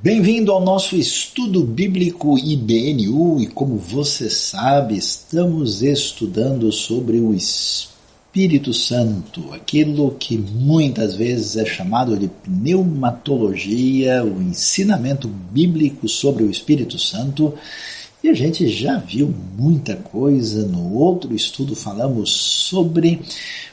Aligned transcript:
Bem-vindo 0.00 0.52
ao 0.52 0.60
nosso 0.60 0.94
estudo 0.94 1.64
bíblico 1.64 2.38
IBNU 2.38 3.40
e 3.40 3.48
como 3.48 3.76
você 3.76 4.30
sabe, 4.30 4.96
estamos 4.96 5.82
estudando 5.82 6.70
sobre 6.70 7.18
o 7.18 7.34
Espírito 7.34 8.72
Santo, 8.72 9.52
aquilo 9.52 10.12
que 10.12 10.38
muitas 10.38 11.16
vezes 11.16 11.56
é 11.56 11.66
chamado 11.66 12.16
de 12.16 12.28
pneumatologia, 12.28 14.24
o 14.24 14.40
ensinamento 14.40 15.26
bíblico 15.26 16.08
sobre 16.08 16.44
o 16.44 16.50
Espírito 16.50 16.96
Santo. 16.96 17.54
E 18.22 18.28
a 18.28 18.34
gente 18.34 18.66
já 18.66 18.98
viu 18.98 19.32
muita 19.56 19.94
coisa. 19.94 20.66
No 20.66 20.94
outro 20.94 21.34
estudo 21.34 21.76
falamos 21.76 22.32
sobre 22.32 23.20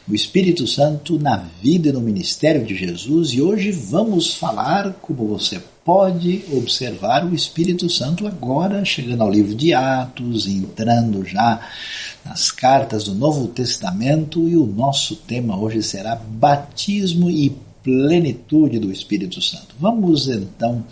o 0.08 0.14
Espírito 0.14 0.68
Santo 0.68 1.18
na 1.18 1.38
vida 1.64 1.90
e 1.90 1.92
no 1.92 2.00
ministério 2.00 2.64
de 2.64 2.76
Jesus 2.76 3.30
e 3.30 3.42
hoje 3.42 3.72
vamos 3.72 4.36
falar 4.36 4.94
como 5.02 5.28
você 5.28 5.60
pode 5.84 6.44
observar 6.54 7.26
o 7.26 7.34
Espírito 7.34 7.90
Santo 7.90 8.28
agora 8.28 8.86
chegando 8.86 9.24
ao 9.24 9.32
livro 9.32 9.56
de 9.56 9.74
Atos, 9.74 10.48
entrando 10.48 11.26
já 11.26 11.60
nas 12.24 12.52
cartas 12.52 13.06
do 13.06 13.16
Novo 13.16 13.48
Testamento 13.48 14.48
e 14.48 14.56
o 14.56 14.68
nosso 14.68 15.16
tema 15.16 15.58
hoje 15.58 15.82
será 15.82 16.16
batismo 16.16 17.28
e 17.32 17.56
plenitude 17.82 18.78
do 18.78 18.92
Espírito 18.92 19.42
Santo. 19.42 19.76
Vamos 19.80 20.28
então 20.28 20.84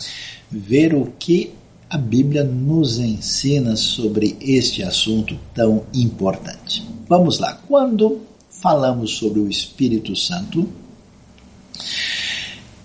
ver 0.50 0.96
o 0.96 1.12
que 1.20 1.52
a 1.94 1.98
Bíblia 1.98 2.44
nos 2.44 2.98
ensina 2.98 3.76
sobre 3.76 4.36
este 4.42 4.82
assunto 4.82 5.38
tão 5.54 5.84
importante. 5.94 6.84
Vamos 7.08 7.38
lá. 7.38 7.54
Quando 7.68 8.20
falamos 8.50 9.12
sobre 9.12 9.40
o 9.40 9.48
Espírito 9.48 10.16
Santo, 10.16 10.68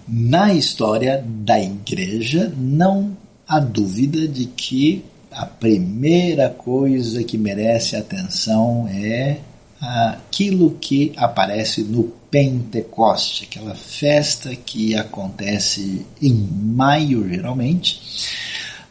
na 0.07 0.53
história 0.53 1.25
da 1.27 1.59
igreja 1.59 2.53
não 2.55 3.17
há 3.47 3.59
dúvida 3.59 4.29
de 4.29 4.45
que 4.45 5.03
a 5.31 5.47
primeira 5.47 6.51
coisa 6.51 7.25
que 7.25 7.39
merece 7.39 7.97
atenção 7.97 8.87
é 8.89 9.39
aquilo 9.81 10.77
que 10.79 11.15
aparece 11.17 11.83
no 11.83 12.13
Pentecoste, 12.31 13.45
aquela 13.45 13.75
festa 13.75 14.55
que 14.55 14.95
acontece 14.95 16.05
em 16.21 16.35
maio, 16.35 17.27
geralmente. 17.27 18.03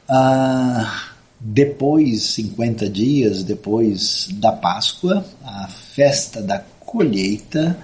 Ah, 0.10 1.12
depois, 1.40 2.24
50 2.24 2.90
dias 2.90 3.44
depois 3.44 4.30
da 4.34 4.52
Páscoa, 4.52 5.26
a 5.44 5.68
festa 5.68 6.42
da 6.42 6.64
colheita, 6.80 7.78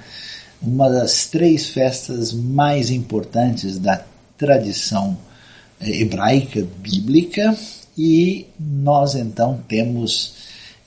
uma 0.61 0.89
das 0.89 1.27
três 1.27 1.67
festas 1.67 2.31
mais 2.31 2.89
importantes 2.89 3.77
da 3.77 4.03
tradição 4.37 5.17
eh, 5.79 6.01
hebraica 6.01 6.65
bíblica, 6.79 7.55
e 7.97 8.47
nós 8.59 9.15
então 9.15 9.61
temos 9.67 10.35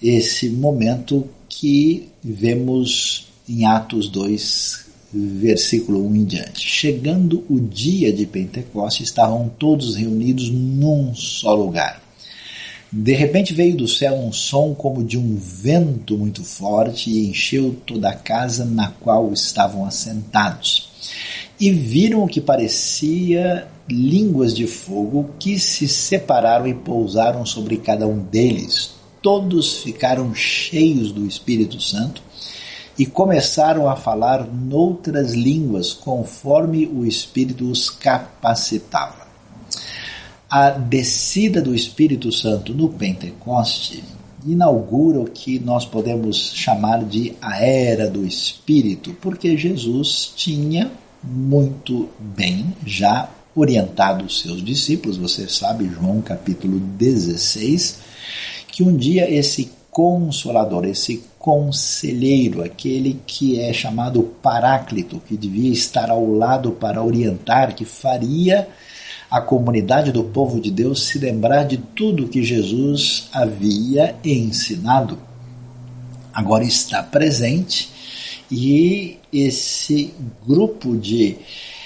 esse 0.03 0.49
momento 0.49 1.29
que 1.49 2.09
vemos 2.23 3.29
em 3.49 3.65
Atos 3.65 4.09
2, 4.09 4.86
versículo 5.13 6.07
1 6.07 6.17
em 6.17 6.25
diante. 6.25 6.61
Chegando 6.61 7.45
o 7.49 7.61
dia 7.61 8.13
de 8.13 8.27
Pentecostes, 8.27 9.09
estavam 9.09 9.49
todos 9.49 9.97
reunidos 9.97 10.51
num 10.51 11.15
só 11.15 11.55
lugar. 11.55 12.03
De 12.93 13.13
repente 13.13 13.53
veio 13.53 13.77
do 13.77 13.89
céu 13.89 14.15
um 14.15 14.33
som 14.33 14.75
como 14.75 15.05
de 15.05 15.19
um 15.19 15.37
vento 15.37 16.17
muito 16.17 16.45
forte 16.45 17.11
e 17.11 17.29
encheu 17.29 17.77
toda 17.85 18.11
a 18.11 18.15
casa 18.15 18.65
na 18.65 18.89
qual 18.89 19.33
estavam 19.33 19.85
assentados. 19.85 20.89
E 21.59 21.71
viram 21.71 22.23
o 22.23 22.29
que 22.29 22.41
parecia 22.41 23.67
línguas 23.89 24.55
de 24.55 24.67
fogo 24.67 25.31
que 25.39 25.59
se 25.59 25.89
separaram 25.89 26.67
e 26.67 26.75
pousaram 26.75 27.45
sobre 27.45 27.77
cada 27.77 28.07
um 28.07 28.19
deles. 28.19 28.91
Todos 29.21 29.79
ficaram 29.79 30.35
cheios 30.35 31.13
do 31.13 31.27
Espírito 31.27 31.81
Santo 31.81 32.23
e 32.99 33.05
começaram 33.05 33.89
a 33.89 33.97
falar 33.97 34.47
noutras 34.47 35.33
línguas 35.33 35.93
conforme 35.93 36.87
o 36.87 37.05
Espírito 37.05 37.71
os 37.71 37.91
capacitava. 37.91 39.27
A 40.49 40.71
descida 40.71 41.61
do 41.61 41.75
Espírito 41.75 42.33
Santo 42.33 42.73
no 42.73 42.89
Pentecoste 42.89 44.03
inaugura 44.47 45.21
o 45.21 45.29
que 45.29 45.59
nós 45.59 45.85
podemos 45.85 46.53
chamar 46.55 47.05
de 47.05 47.35
a 47.43 47.61
era 47.61 48.09
do 48.09 48.25
Espírito, 48.25 49.13
porque 49.21 49.57
Jesus 49.57 50.33
tinha 50.37 50.91
muito 51.23 52.09
bem 52.19 52.73
já 52.87 53.29
orientado 53.55 54.25
os 54.25 54.41
seus 54.41 54.63
discípulos, 54.63 55.17
você 55.17 55.49
sabe, 55.49 55.89
João 55.89 56.21
capítulo 56.21 56.79
16, 56.79 57.99
que 58.69 58.83
um 58.83 58.95
dia 58.97 59.29
esse 59.31 59.73
consolador, 59.97 60.85
esse 60.85 61.25
conselheiro, 61.39 62.63
aquele 62.63 63.19
que 63.27 63.59
é 63.59 63.73
chamado 63.73 64.23
Paráclito, 64.43 65.23
que 65.27 65.39
devia 65.39 65.73
estar 65.73 66.11
ao 66.11 66.31
lado 66.35 66.73
para 66.73 67.03
orientar, 67.03 67.75
que 67.75 67.87
faria 67.87 68.69
a 69.31 69.41
comunidade 69.41 70.13
do 70.13 70.23
povo 70.23 70.61
de 70.61 70.71
Deus 70.71 71.07
se 71.07 71.19
lembrar 71.19 71.65
de 71.65 71.79
tudo 71.79 72.29
que 72.29 72.43
Jesus 72.43 73.31
havia 73.33 74.15
ensinado. 74.23 75.19
Agora 76.31 76.63
está 76.63 77.03
presente 77.03 77.89
e 78.51 79.17
esse 79.33 80.13
grupo 80.47 80.95
de 80.95 81.39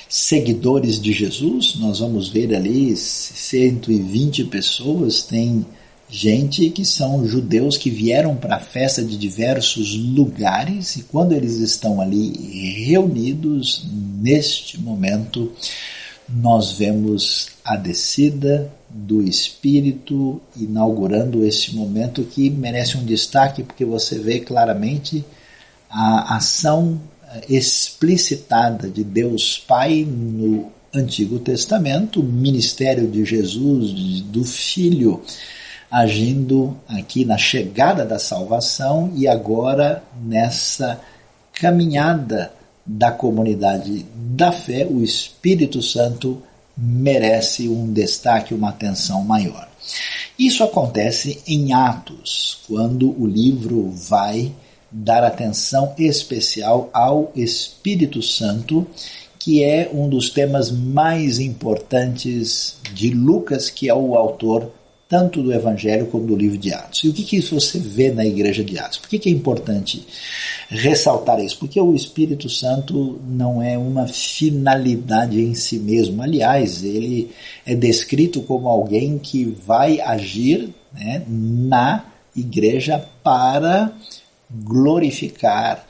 seguidores 0.08 1.00
de 1.00 1.12
Jesus, 1.12 1.76
nós 1.76 2.00
vamos 2.00 2.28
ver 2.28 2.56
ali 2.56 2.96
120 2.96 4.46
pessoas, 4.46 5.22
tem 5.22 5.64
gente 6.10 6.68
que 6.70 6.84
são 6.84 7.26
judeus 7.26 7.76
que 7.76 7.88
vieram 7.88 8.36
para 8.36 8.56
a 8.56 8.60
festa 8.60 9.02
de 9.02 9.16
diversos 9.16 9.94
lugares 9.94 10.96
e 10.96 11.02
quando 11.04 11.32
eles 11.32 11.56
estão 11.58 12.00
ali 12.00 12.84
reunidos 12.84 13.86
neste 14.20 14.78
momento, 14.80 15.52
nós 16.28 16.72
vemos 16.72 17.50
a 17.64 17.76
descida 17.76 18.72
do 18.88 19.22
Espírito 19.22 20.40
inaugurando 20.56 21.44
esse 21.44 21.74
momento 21.76 22.24
que 22.24 22.50
merece 22.50 22.96
um 22.96 23.04
destaque 23.04 23.62
porque 23.62 23.84
você 23.84 24.18
vê 24.18 24.40
claramente 24.40 25.24
a 25.88 26.36
ação 26.36 27.00
eh, 27.32 27.44
explicitada 27.48 28.88
de 28.88 29.04
Deus 29.04 29.58
Pai 29.58 30.04
no 30.04 30.72
Antigo 30.92 31.38
Testamento, 31.38 32.20
o 32.20 32.24
ministério 32.24 33.06
de 33.08 33.24
Jesus, 33.24 34.22
do 34.22 34.44
Filho, 34.44 35.22
agindo 35.90 36.76
aqui 36.88 37.24
na 37.24 37.36
chegada 37.36 38.04
da 38.04 38.18
salvação 38.18 39.12
e 39.16 39.26
agora 39.26 40.02
nessa 40.22 41.00
caminhada 41.52 42.52
da 42.86 43.10
comunidade 43.10 44.06
da 44.14 44.52
fé, 44.52 44.86
o 44.88 45.02
Espírito 45.02 45.82
Santo 45.82 46.42
merece 46.76 47.68
um 47.68 47.92
destaque, 47.92 48.54
uma 48.54 48.70
atenção 48.70 49.22
maior. 49.22 49.68
Isso 50.38 50.64
acontece 50.64 51.42
em 51.46 51.72
Atos, 51.72 52.58
quando 52.66 53.10
o 53.20 53.26
livro 53.26 53.90
vai 53.90 54.52
dar 54.90 55.22
atenção 55.22 55.94
especial 55.98 56.88
ao 56.92 57.30
Espírito 57.36 58.22
Santo, 58.22 58.86
que 59.38 59.62
é 59.62 59.90
um 59.92 60.08
dos 60.08 60.30
temas 60.30 60.70
mais 60.70 61.38
importantes 61.38 62.76
de 62.92 63.10
Lucas, 63.10 63.70
que 63.70 63.88
é 63.88 63.94
o 63.94 64.16
autor 64.16 64.70
tanto 65.10 65.42
do 65.42 65.52
Evangelho 65.52 66.06
como 66.06 66.24
do 66.24 66.36
livro 66.36 66.56
de 66.56 66.72
Atos. 66.72 67.02
E 67.02 67.08
o 67.08 67.12
que, 67.12 67.24
que 67.24 67.40
você 67.40 67.80
vê 67.80 68.12
na 68.12 68.24
igreja 68.24 68.62
de 68.62 68.78
Atos? 68.78 68.98
Por 68.98 69.08
que, 69.08 69.18
que 69.18 69.28
é 69.28 69.32
importante 69.32 70.06
ressaltar 70.68 71.40
isso? 71.40 71.58
Porque 71.58 71.80
o 71.80 71.96
Espírito 71.96 72.48
Santo 72.48 73.20
não 73.26 73.60
é 73.60 73.76
uma 73.76 74.06
finalidade 74.06 75.40
em 75.40 75.52
si 75.52 75.80
mesmo. 75.80 76.22
Aliás, 76.22 76.84
ele 76.84 77.32
é 77.66 77.74
descrito 77.74 78.40
como 78.42 78.68
alguém 78.68 79.18
que 79.18 79.44
vai 79.44 80.00
agir 80.00 80.72
né, 80.92 81.24
na 81.26 82.04
igreja 82.36 83.04
para 83.24 83.92
glorificar 84.48 85.89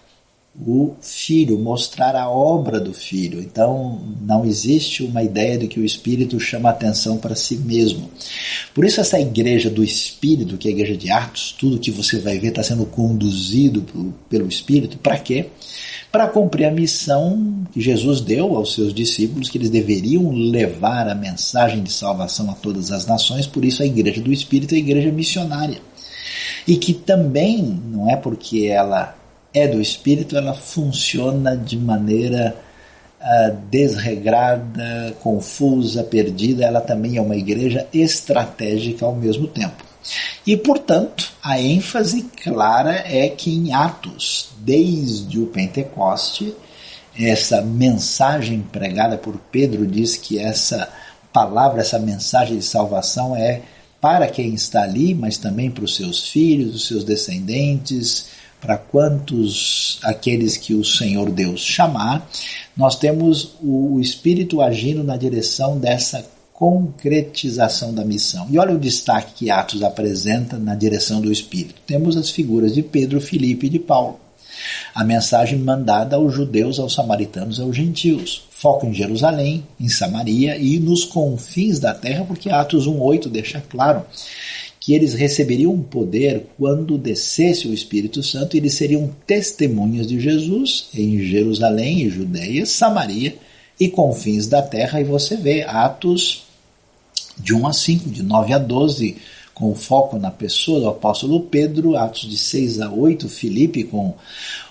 o 0.55 0.97
filho, 1.01 1.59
mostrar 1.59 2.17
a 2.17 2.29
obra 2.29 2.81
do 2.81 2.93
filho. 2.93 3.41
Então, 3.41 4.01
não 4.21 4.45
existe 4.45 5.03
uma 5.03 5.23
ideia 5.23 5.57
de 5.57 5.69
que 5.69 5.79
o 5.79 5.85
espírito 5.85 6.41
chama 6.41 6.71
atenção 6.71 7.19
para 7.19 7.37
si 7.37 7.57
mesmo. 7.57 8.11
Por 8.75 8.85
isso, 8.85 9.01
essa 9.01 9.21
igreja 9.21 9.71
do 9.71 9.83
espírito, 9.83 10.59
que 10.59 10.69
é 10.69 10.71
a 10.71 10.75
igreja 10.75 10.97
de 10.97 11.11
Atos, 11.11 11.55
tudo 11.59 11.79
que 11.79 11.91
você 11.91 12.19
vai 12.19 12.39
ver 12.39 12.49
está 12.49 12.63
sendo 12.63 12.85
conduzido 12.85 13.85
pelo 14.29 14.49
espírito, 14.49 14.99
para 14.99 15.19
quê? 15.19 15.47
Para 16.11 16.27
cumprir 16.27 16.65
a 16.65 16.73
missão 16.73 17.65
que 17.73 17.81
Jesus 17.81 18.21
deu 18.21 18.57
aos 18.57 18.75
seus 18.75 18.93
discípulos, 18.93 19.49
que 19.49 19.57
eles 19.57 19.71
deveriam 19.71 20.31
levar 20.33 21.09
a 21.09 21.15
mensagem 21.15 21.83
de 21.83 21.93
salvação 21.93 22.51
a 22.51 22.55
todas 22.55 22.91
as 22.91 23.07
nações, 23.07 23.47
por 23.47 23.65
isso 23.65 23.83
a 23.83 23.87
igreja 23.87 24.21
do 24.21 24.33
espírito 24.33 24.75
é 24.75 24.79
a 24.79 24.81
igreja 24.81 25.13
missionária. 25.13 25.81
E 26.67 26.77
que 26.77 26.93
também, 26.93 27.81
não 27.91 28.11
é 28.11 28.17
porque 28.17 28.67
ela 28.67 29.20
é 29.53 29.67
do 29.67 29.81
espírito, 29.81 30.37
ela 30.37 30.55
funciona 30.55 31.57
de 31.57 31.77
maneira 31.77 32.57
uh, 33.21 33.57
desregrada, 33.71 35.15
confusa, 35.21 36.05
perdida, 36.05 36.65
ela 36.65 36.81
também 36.81 37.17
é 37.17 37.21
uma 37.21 37.37
igreja 37.37 37.87
estratégica 37.93 39.05
ao 39.05 39.15
mesmo 39.15 39.47
tempo. 39.47 39.85
E, 40.47 40.57
portanto, 40.57 41.31
a 41.43 41.61
ênfase 41.61 42.23
clara 42.43 43.05
é 43.07 43.29
que 43.29 43.55
em 43.55 43.73
Atos, 43.73 44.51
desde 44.59 45.39
o 45.39 45.47
Pentecoste, 45.47 46.55
essa 47.19 47.61
mensagem 47.61 48.61
pregada 48.61 49.19
por 49.19 49.37
Pedro 49.51 49.87
diz 49.87 50.17
que 50.17 50.39
essa 50.39 50.89
palavra, 51.33 51.81
essa 51.81 51.99
mensagem 51.99 52.59
de 52.59 52.65
salvação 52.65 53.37
é 53.37 53.63
para 54.01 54.27
quem 54.27 54.55
está 54.55 54.83
ali, 54.83 55.15
mas 55.15 55.37
também 55.37 55.71
para 55.71 55.85
os 55.85 55.95
seus 55.95 56.29
filhos, 56.29 56.75
os 56.75 56.87
seus 56.87 57.05
descendentes, 57.05 58.29
para 58.61 58.77
quantos 58.77 59.99
aqueles 60.03 60.57
que 60.57 60.75
o 60.75 60.85
Senhor 60.85 61.31
Deus 61.31 61.61
chamar, 61.61 62.29
nós 62.77 62.97
temos 62.97 63.55
o 63.63 63.99
Espírito 64.01 64.61
agindo 64.61 65.03
na 65.03 65.17
direção 65.17 65.79
dessa 65.79 66.25
concretização 66.53 67.95
da 67.95 68.05
missão. 68.05 68.47
E 68.51 68.59
olha 68.59 68.75
o 68.75 68.79
destaque 68.79 69.33
que 69.35 69.51
Atos 69.51 69.83
apresenta 69.83 70.59
na 70.59 70.75
direção 70.75 71.21
do 71.21 71.33
Espírito. 71.33 71.81
Temos 71.87 72.19
as 72.19 72.29
figuras 72.29 72.75
de 72.75 72.83
Pedro, 72.83 73.19
Filipe 73.19 73.67
e 73.67 73.71
de 73.71 73.79
Paulo. 73.79 74.21
A 74.95 75.03
mensagem 75.03 75.59
mandada 75.59 76.17
aos 76.17 76.35
judeus, 76.35 76.79
aos 76.79 76.93
samaritanos 76.93 77.57
e 77.57 77.63
aos 77.63 77.75
gentios. 77.75 78.43
Foco 78.51 78.87
em 78.87 78.93
Jerusalém, 78.93 79.67
em 79.81 79.89
Samaria 79.89 80.59
e 80.59 80.79
nos 80.79 81.07
confins 81.07 81.79
da 81.79 81.95
terra, 81.95 82.27
porque 82.27 82.51
Atos 82.51 82.87
1,8 82.87 83.29
deixa 83.31 83.63
claro 83.67 84.05
que 84.81 84.95
eles 84.95 85.13
receberiam 85.13 85.79
poder 85.79 86.47
quando 86.57 86.97
descesse 86.97 87.69
o 87.69 87.75
Espírito 87.75 88.23
Santo, 88.23 88.57
e 88.57 88.59
eles 88.59 88.73
seriam 88.73 89.15
testemunhas 89.27 90.07
de 90.07 90.19
Jesus 90.19 90.89
em 90.95 91.21
Jerusalém 91.21 92.01
e 92.01 92.09
Judeia, 92.11 92.65
Samaria 92.65 93.37
e 93.79 93.89
confins 93.89 94.47
da 94.47 94.63
terra. 94.63 94.99
E 94.99 95.05
você 95.05 95.37
vê 95.37 95.63
Atos 95.63 96.45
de 97.39 97.55
1 97.55 97.67
a 97.67 97.73
5, 97.75 98.09
de 98.09 98.23
9 98.23 98.55
a 98.55 98.59
12, 98.59 99.17
com 99.53 99.75
foco 99.75 100.19
na 100.19 100.31
pessoa 100.31 100.81
do 100.81 100.89
apóstolo 100.89 101.41
Pedro, 101.41 101.97
Atos 101.97 102.23
de 102.23 102.39
6 102.39 102.81
a 102.81 102.91
8, 102.91 103.29
Filipe 103.29 103.85
com 103.85 104.15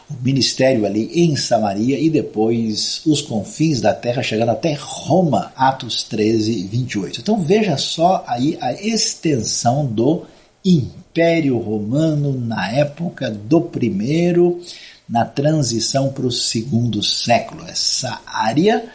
o 0.09 0.23
ministério 0.23 0.85
ali 0.85 1.09
em 1.13 1.35
Samaria 1.35 1.99
e 1.99 2.09
depois 2.09 3.01
os 3.05 3.21
confins 3.21 3.79
da 3.79 3.93
terra, 3.93 4.23
chegando 4.23 4.49
até 4.49 4.75
Roma, 4.79 5.51
Atos 5.55 6.03
13, 6.03 6.63
28. 6.63 7.21
Então 7.21 7.39
veja 7.41 7.77
só 7.77 8.23
aí 8.27 8.57
a 8.59 8.73
extensão 8.73 9.85
do 9.85 10.25
Império 10.65 11.57
Romano 11.57 12.33
na 12.33 12.71
época 12.71 13.29
do 13.29 13.61
primeiro, 13.61 14.59
na 15.07 15.25
transição 15.25 16.09
para 16.09 16.25
o 16.25 16.31
segundo 16.31 17.03
século. 17.03 17.63
Essa 17.67 18.19
área 18.25 18.85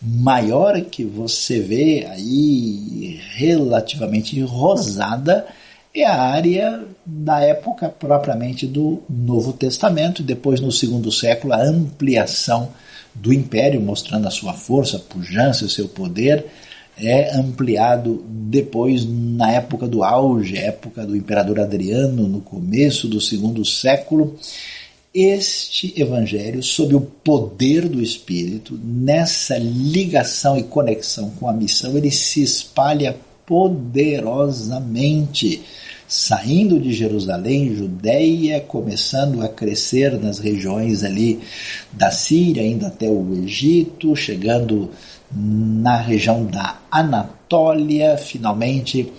maior 0.00 0.80
que 0.82 1.04
você 1.04 1.60
vê 1.60 2.06
aí 2.10 3.20
relativamente 3.36 4.40
rosada 4.40 5.46
é 5.94 6.04
a 6.04 6.20
área 6.20 6.84
da 7.06 7.40
época 7.40 7.88
propriamente 7.88 8.66
do 8.66 9.02
Novo 9.08 9.52
Testamento, 9.52 10.22
depois 10.24 10.60
no 10.60 10.72
segundo 10.72 11.12
século 11.12 11.52
a 11.52 11.62
ampliação 11.62 12.70
do 13.14 13.32
império, 13.32 13.80
mostrando 13.80 14.26
a 14.26 14.30
sua 14.30 14.52
força, 14.54 14.98
pujança, 14.98 15.64
o 15.64 15.68
seu 15.68 15.86
poder, 15.88 16.46
é 16.98 17.36
ampliado 17.36 18.24
depois 18.28 19.06
na 19.06 19.52
época 19.52 19.86
do 19.86 20.02
auge, 20.02 20.56
época 20.56 21.06
do 21.06 21.16
imperador 21.16 21.60
Adriano, 21.60 22.26
no 22.26 22.40
começo 22.40 23.06
do 23.06 23.20
segundo 23.20 23.64
século. 23.64 24.36
Este 25.12 25.94
evangelho, 26.00 26.60
sob 26.60 26.96
o 26.96 27.00
poder 27.00 27.88
do 27.88 28.02
Espírito, 28.02 28.78
nessa 28.82 29.56
ligação 29.58 30.58
e 30.58 30.64
conexão 30.64 31.30
com 31.30 31.48
a 31.48 31.52
missão, 31.52 31.96
ele 31.96 32.10
se 32.10 32.42
espalha 32.42 33.16
poderosamente 33.46 35.62
saindo 36.06 36.78
de 36.78 36.92
Jerusalém, 36.92 37.74
Judéia, 37.74 38.60
começando 38.60 39.40
a 39.42 39.48
crescer 39.48 40.20
nas 40.20 40.38
regiões 40.38 41.02
ali 41.02 41.40
da 41.92 42.10
Síria, 42.10 42.66
indo 42.66 42.84
até 42.86 43.08
o 43.08 43.26
Egito, 43.42 44.14
chegando 44.14 44.90
na 45.34 45.96
região 45.96 46.44
da 46.44 46.78
Anatólia, 46.90 48.16
finalmente 48.16 49.12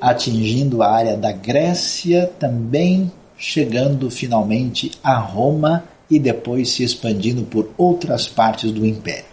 atingindo 0.00 0.82
a 0.82 0.90
área 0.90 1.16
da 1.16 1.32
Grécia, 1.32 2.30
também 2.38 3.10
chegando 3.36 4.10
finalmente 4.10 4.92
a 5.02 5.18
Roma 5.18 5.84
e 6.10 6.18
depois 6.18 6.70
se 6.70 6.84
expandindo 6.84 7.42
por 7.42 7.70
outras 7.76 8.28
partes 8.28 8.70
do 8.70 8.86
império. 8.86 9.24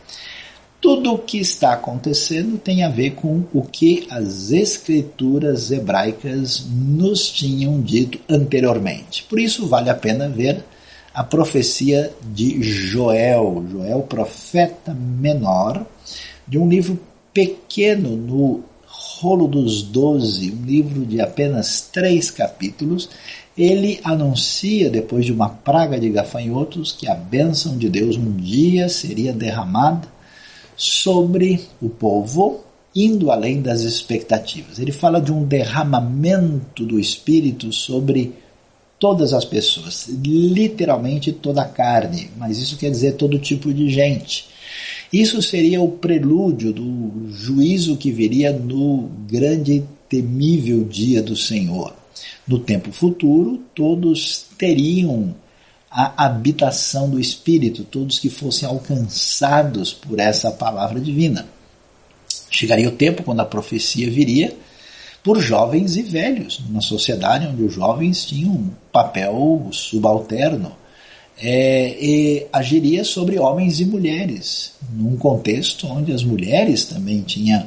Tudo 0.83 1.13
o 1.13 1.17
que 1.17 1.37
está 1.37 1.71
acontecendo 1.71 2.57
tem 2.57 2.83
a 2.83 2.89
ver 2.89 3.11
com 3.11 3.45
o 3.53 3.61
que 3.61 4.05
as 4.11 4.51
escrituras 4.51 5.71
hebraicas 5.71 6.67
nos 6.69 7.29
tinham 7.29 7.79
dito 7.79 8.19
anteriormente. 8.29 9.23
Por 9.29 9.39
isso 9.39 9.65
vale 9.65 9.89
a 9.89 9.95
pena 9.95 10.27
ver 10.27 10.61
a 11.13 11.23
profecia 11.23 12.11
de 12.21 12.61
Joel, 12.61 13.65
Joel, 13.71 14.01
profeta 14.01 14.93
menor, 14.93 15.85
de 16.45 16.57
um 16.57 16.67
livro 16.67 16.99
pequeno 17.33 18.17
no 18.17 18.65
Rolo 18.85 19.47
dos 19.47 19.83
Doze, 19.83 20.51
um 20.51 20.65
livro 20.65 21.05
de 21.05 21.21
apenas 21.21 21.87
três 21.93 22.29
capítulos. 22.29 23.09
Ele 23.57 24.01
anuncia, 24.03 24.89
depois 24.89 25.25
de 25.25 25.31
uma 25.31 25.47
praga 25.47 25.97
de 25.97 26.09
gafanhotos, 26.09 26.91
que 26.91 27.07
a 27.07 27.15
bênção 27.15 27.77
de 27.77 27.87
Deus 27.87 28.17
um 28.17 28.35
dia 28.35 28.89
seria 28.89 29.31
derramada 29.31 30.11
sobre 30.75 31.61
o 31.81 31.89
povo, 31.89 32.61
indo 32.95 33.31
além 33.31 33.61
das 33.61 33.81
expectativas. 33.81 34.79
Ele 34.79 34.91
fala 34.91 35.19
de 35.19 35.31
um 35.31 35.43
derramamento 35.43 36.85
do 36.85 36.99
Espírito 36.99 37.71
sobre 37.71 38.33
todas 38.99 39.33
as 39.33 39.43
pessoas, 39.43 40.07
literalmente 40.07 41.31
toda 41.31 41.61
a 41.61 41.67
carne, 41.67 42.29
mas 42.37 42.57
isso 42.57 42.77
quer 42.77 42.89
dizer 42.89 43.13
todo 43.13 43.37
tipo 43.37 43.73
de 43.73 43.89
gente. 43.89 44.45
Isso 45.11 45.41
seria 45.41 45.81
o 45.81 45.91
prelúdio 45.91 46.71
do 46.71 47.29
juízo 47.29 47.97
que 47.97 48.11
viria 48.11 48.51
no 48.51 49.09
grande 49.27 49.73
e 49.73 49.83
temível 50.07 50.83
dia 50.83 51.21
do 51.21 51.35
Senhor. 51.35 51.93
No 52.47 52.59
tempo 52.59 52.91
futuro, 52.91 53.61
todos 53.75 54.45
teriam 54.57 55.35
a 55.93 56.25
habitação 56.25 57.07
do 57.07 57.19
Espírito, 57.19 57.83
todos 57.83 58.17
que 58.17 58.29
fossem 58.29 58.67
alcançados 58.67 59.93
por 59.93 60.19
essa 60.19 60.49
palavra 60.49 60.99
divina. 60.99 61.45
Chegaria 62.49 62.89
o 62.89 62.93
tempo 62.93 63.21
quando 63.21 63.41
a 63.41 63.45
profecia 63.45 64.09
viria 64.09 64.55
por 65.23 65.39
jovens 65.39 65.95
e 65.95 66.01
velhos, 66.01 66.59
numa 66.67 66.81
sociedade 66.81 67.45
onde 67.45 67.63
os 67.63 67.73
jovens 67.73 68.25
tinham 68.25 68.51
um 68.51 68.69
papel 68.91 69.67
subalterno, 69.71 70.71
é, 71.37 71.95
e 71.99 72.45
agiria 72.51 73.03
sobre 73.03 73.39
homens 73.39 73.79
e 73.79 73.85
mulheres, 73.85 74.73
num 74.91 75.15
contexto 75.15 75.87
onde 75.87 76.11
as 76.11 76.23
mulheres 76.23 76.85
também 76.85 77.21
tinham 77.21 77.65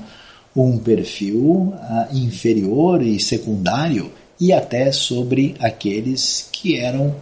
um 0.55 0.79
perfil 0.79 1.75
uh, 1.75 2.17
inferior 2.17 3.03
e 3.03 3.21
secundário, 3.21 4.11
e 4.39 4.53
até 4.53 4.93
sobre 4.93 5.55
aqueles 5.59 6.49
que 6.53 6.77
eram 6.77 7.15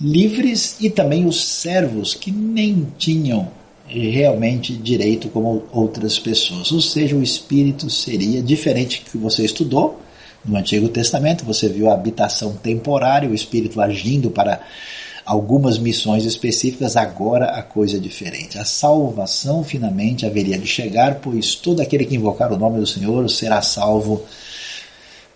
livres 0.00 0.76
e 0.80 0.90
também 0.90 1.26
os 1.26 1.44
servos 1.44 2.14
que 2.14 2.30
nem 2.30 2.86
tinham 2.98 3.50
realmente 3.88 4.72
direito 4.72 5.28
como 5.28 5.64
outras 5.72 6.18
pessoas. 6.18 6.72
Ou 6.72 6.80
seja, 6.80 7.16
o 7.16 7.22
espírito 7.22 7.88
seria 7.88 8.42
diferente 8.42 9.02
que 9.08 9.16
você 9.16 9.44
estudou 9.44 10.00
no 10.44 10.56
Antigo 10.56 10.88
Testamento, 10.88 11.44
você 11.44 11.68
viu 11.68 11.90
a 11.90 11.94
habitação 11.94 12.54
temporária, 12.54 13.28
o 13.28 13.34
espírito 13.34 13.80
agindo 13.80 14.30
para 14.30 14.60
algumas 15.24 15.76
missões 15.76 16.24
específicas, 16.24 16.96
agora 16.96 17.46
a 17.46 17.62
coisa 17.62 17.96
é 17.96 18.00
diferente. 18.00 18.56
A 18.58 18.64
salvação 18.64 19.64
finalmente 19.64 20.24
haveria 20.24 20.56
de 20.56 20.66
chegar, 20.66 21.16
pois 21.16 21.56
todo 21.56 21.80
aquele 21.80 22.04
que 22.04 22.14
invocar 22.14 22.52
o 22.52 22.58
nome 22.58 22.78
do 22.78 22.86
Senhor 22.86 23.28
será 23.28 23.60
salvo 23.60 24.22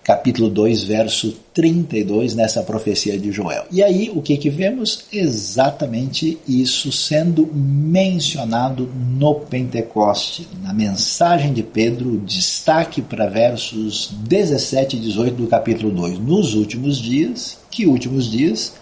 capítulo 0.03 0.49
2, 0.49 0.85
verso 0.85 1.37
32, 1.53 2.35
nessa 2.35 2.63
profecia 2.63 3.19
de 3.19 3.31
Joel. 3.31 3.65
E 3.71 3.83
aí, 3.83 4.11
o 4.15 4.23
que, 4.23 4.37
que 4.37 4.49
vemos? 4.49 5.05
Exatamente 5.13 6.39
isso 6.49 6.91
sendo 6.91 7.49
mencionado 7.53 8.91
no 8.95 9.35
Pentecoste. 9.35 10.49
Na 10.63 10.73
mensagem 10.73 11.53
de 11.53 11.63
Pedro, 11.63 12.19
destaque 12.19 13.03
para 13.03 13.27
versos 13.27 14.11
17 14.27 14.97
e 14.97 15.01
18 15.01 15.43
do 15.43 15.47
capítulo 15.47 15.91
2. 15.93 16.19
Nos 16.19 16.55
últimos 16.55 16.99
dias, 16.99 17.59
que 17.71 17.87
últimos 17.87 18.31
dias? 18.31 18.75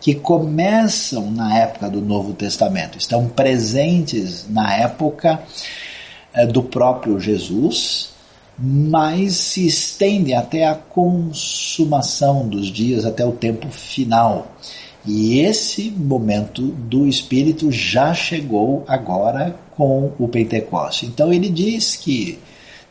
Que 0.00 0.14
começam 0.14 1.30
na 1.30 1.56
época 1.58 1.88
do 1.88 2.02
Novo 2.02 2.34
Testamento, 2.34 2.98
estão 2.98 3.28
presentes 3.28 4.46
na 4.48 4.76
época 4.76 5.42
eh, 6.34 6.46
do 6.46 6.62
próprio 6.62 7.18
Jesus, 7.18 8.10
mas 8.58 9.34
se 9.34 9.66
estende 9.66 10.32
até 10.32 10.66
a 10.66 10.74
consumação 10.74 12.48
dos 12.48 12.68
dias, 12.68 13.04
até 13.04 13.24
o 13.24 13.32
tempo 13.32 13.68
final. 13.68 14.56
E 15.06 15.38
esse 15.38 15.90
momento 15.90 16.62
do 16.62 17.06
Espírito 17.06 17.70
já 17.70 18.12
chegou 18.12 18.84
agora 18.88 19.56
com 19.76 20.12
o 20.18 20.26
Pentecoste. 20.26 21.06
Então 21.06 21.32
ele 21.32 21.48
diz 21.48 21.94
que, 21.94 22.38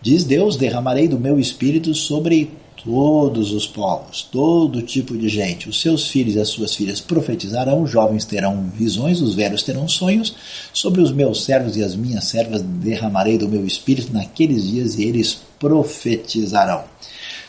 diz 0.01 0.23
Deus, 0.23 0.55
derramarei 0.55 1.07
do 1.07 1.19
meu 1.19 1.39
Espírito 1.39 1.93
sobre 1.93 2.51
todos 2.85 3.51
os 3.51 3.65
povos, 3.65 4.21
todo 4.31 4.83
tipo 4.83 5.17
de 5.17 5.27
gente. 5.27 5.67
Os 5.67 5.81
seus 5.81 6.07
filhos 6.07 6.35
e 6.35 6.39
as 6.39 6.49
suas 6.49 6.75
filhas 6.75 7.01
profetizarão, 7.01 7.81
os 7.81 7.89
jovens 7.89 8.25
terão 8.25 8.69
visões, 8.73 9.19
os 9.21 9.33
velhos 9.33 9.63
terão 9.63 9.87
sonhos. 9.87 10.35
Sobre 10.71 11.01
os 11.01 11.11
meus 11.11 11.43
servos 11.43 11.75
e 11.75 11.83
as 11.83 11.95
minhas 11.95 12.25
servas 12.25 12.61
derramarei 12.61 13.39
do 13.39 13.49
meu 13.49 13.65
espírito 13.65 14.13
naqueles 14.13 14.67
dias 14.67 14.99
e 14.99 15.03
eles 15.03 15.41
profetizarão. 15.59 16.83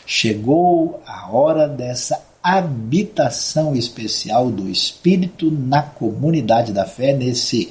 Chegou 0.07 1.01
a 1.05 1.31
hora 1.31 1.67
dessa 1.67 2.19
habitação 2.41 3.75
especial 3.75 4.49
do 4.49 4.69
Espírito 4.69 5.51
na 5.51 5.81
comunidade 5.83 6.71
da 6.71 6.85
fé, 6.85 7.13
nesse 7.13 7.69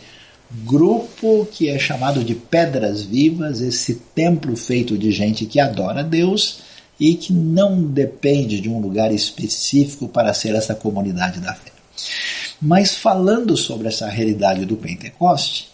grupo 0.65 1.49
que 1.51 1.69
é 1.69 1.79
chamado 1.79 2.23
de 2.23 2.35
Pedras 2.35 3.03
Vivas, 3.03 3.61
esse 3.61 3.95
templo 4.15 4.55
feito 4.55 4.97
de 4.97 5.11
gente 5.11 5.47
que 5.47 5.59
adora 5.59 6.05
Deus 6.05 6.66
e 6.99 7.15
que 7.15 7.33
não 7.33 7.83
depende 7.83 8.61
de 8.61 8.69
um 8.69 8.81
lugar 8.81 9.13
específico 9.13 10.09
para 10.09 10.33
ser 10.33 10.55
essa 10.55 10.75
comunidade 10.75 11.41
da 11.41 11.55
fé. 11.55 11.73
Mas 12.61 12.97
falando 12.97 13.57
sobre 13.57 13.89
essa 13.89 14.09
realidade 14.09 14.65
do 14.65 14.77
Pentecoste, 14.77 15.69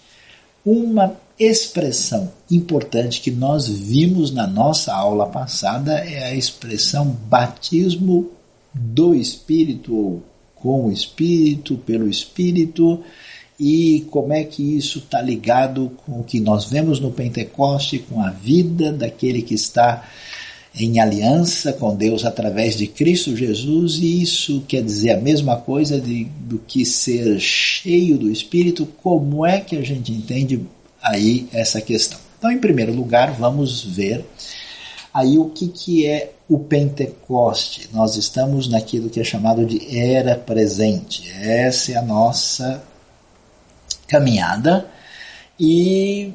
uma 0.64 1.17
expressão 1.38 2.33
importante 2.50 3.21
que 3.21 3.31
nós 3.31 3.69
vimos 3.69 4.31
na 4.31 4.47
nossa 4.47 4.95
aula 4.95 5.26
passada 5.26 5.99
é 5.99 6.25
a 6.25 6.35
expressão 6.35 7.07
batismo 7.07 8.31
do 8.73 9.14
Espírito, 9.14 9.95
ou 9.95 10.23
com 10.55 10.87
o 10.87 10.93
Espírito, 10.93 11.76
pelo 11.76 12.09
Espírito, 12.09 13.02
e 13.59 14.07
como 14.11 14.33
é 14.33 14.45
que 14.45 14.76
isso 14.76 14.99
está 14.99 15.21
ligado 15.21 15.93
com 16.05 16.21
o 16.21 16.25
que 16.25 16.41
nós 16.41 16.64
vemos 16.64 17.00
no 17.00 17.11
Pentecoste, 17.11 17.99
com 17.99 18.21
a 18.21 18.31
vida 18.31 18.93
daquele 18.93 19.43
que 19.43 19.55
está 19.55 20.09
em 20.75 21.00
aliança 21.00 21.73
com 21.73 21.95
Deus 21.95 22.25
através 22.25 22.76
de 22.76 22.87
Cristo 22.87 23.37
Jesus, 23.37 23.97
e 23.97 24.23
isso 24.23 24.64
quer 24.67 24.83
dizer 24.83 25.12
a 25.12 25.21
mesma 25.21 25.57
coisa 25.57 26.00
de, 26.00 26.25
do 26.25 26.59
que 26.59 26.85
ser 26.85 27.38
cheio 27.38 28.17
do 28.17 28.31
Espírito. 28.31 28.87
Como 29.02 29.45
é 29.45 29.61
que 29.61 29.76
a 29.76 29.83
gente 29.83 30.12
entende 30.12 30.64
aí 31.02 31.47
essa 31.52 31.81
questão? 31.81 32.19
Então, 32.38 32.50
em 32.50 32.59
primeiro 32.59 32.93
lugar, 32.93 33.33
vamos 33.33 33.85
ver 33.85 34.25
aí 35.12 35.38
o 35.38 35.50
que, 35.50 35.69
que 35.69 36.07
é 36.07 36.33
o 36.49 36.59
Pentecoste. 36.59 37.88
Nós 37.93 38.17
estamos 38.17 38.67
naquilo 38.67 39.11
que 39.11 39.21
é 39.21 39.25
chamado 39.25 39.67
de 39.67 39.97
era 39.97 40.37
presente. 40.37 41.31
Essa 41.38 41.93
é 41.93 41.97
a 41.97 42.02
nossa 42.02 42.83
caminhada 44.09 44.88
e 45.59 46.33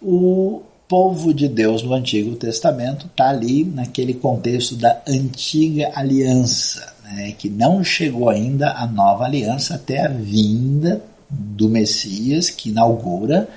o 0.00 0.62
povo 0.88 1.34
de 1.34 1.48
Deus 1.48 1.82
no 1.82 1.92
Antigo 1.92 2.36
Testamento 2.36 3.06
está 3.06 3.30
ali 3.30 3.64
naquele 3.64 4.14
contexto 4.14 4.76
da 4.76 5.02
antiga 5.06 5.90
aliança, 5.94 6.94
né, 7.04 7.34
que 7.36 7.48
não 7.48 7.82
chegou 7.82 8.28
ainda 8.28 8.72
a 8.72 8.86
nova 8.86 9.24
aliança 9.24 9.74
até 9.74 10.04
a 10.04 10.08
vinda 10.08 11.02
do 11.28 11.68
Messias 11.68 12.50
que 12.50 12.70
inaugura 12.70 13.48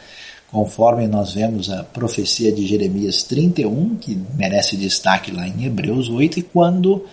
conforme 0.51 1.07
nós 1.07 1.33
vemos 1.33 1.69
a 1.69 1.83
profecia 1.83 2.51
de 2.51 2.65
Jeremias 2.65 3.23
31, 3.23 3.95
que 3.97 4.17
merece 4.35 4.75
destaque 4.75 5.31
lá 5.31 5.47
em 5.47 5.65
Hebreus 5.65 6.09
8, 6.09 6.39
e 6.39 6.41
quando 6.41 7.05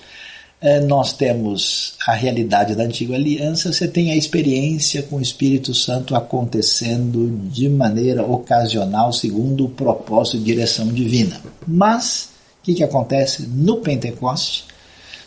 nós 0.87 1.13
temos 1.13 1.95
a 2.07 2.13
realidade 2.13 2.75
da 2.75 2.85
antiga 2.85 3.15
aliança, 3.15 3.73
você 3.73 3.87
tem 3.87 4.11
a 4.11 4.17
experiência 4.17 5.03
com 5.03 5.17
o 5.17 5.23
Espírito 5.23 5.75
Santo 5.75 6.17
acontecendo 6.17 7.31
de 7.51 7.69
maneira 7.69 8.25
ocasional, 8.25 9.13
segundo 9.13 9.67
o 9.67 9.69
propósito 9.69 10.39
e 10.39 10.41
direção 10.41 10.89
divina. 10.89 11.41
Mas, 11.67 12.31
o 12.61 12.65
que, 12.65 12.75
que 12.75 12.85
acontece 12.85 13.43
no 13.47 13.79
Pentecoste? 13.79 14.65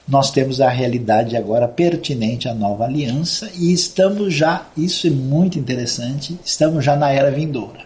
Nós 0.08 0.32
temos 0.32 0.60
a 0.60 0.70
realidade 0.70 1.38
agora 1.38 1.68
pertinente 1.68 2.50
à 2.50 2.54
nova 2.56 2.86
aliança 2.86 3.52
e 3.56 3.72
estamos 3.72 4.34
já, 4.34 4.68
isso 4.76 5.06
é 5.06 5.12
muito 5.12 5.60
interessante, 5.60 6.40
estamos 6.44 6.84
já 6.84 6.96
na 6.96 7.12
era 7.12 7.30
vindoura. 7.30 7.82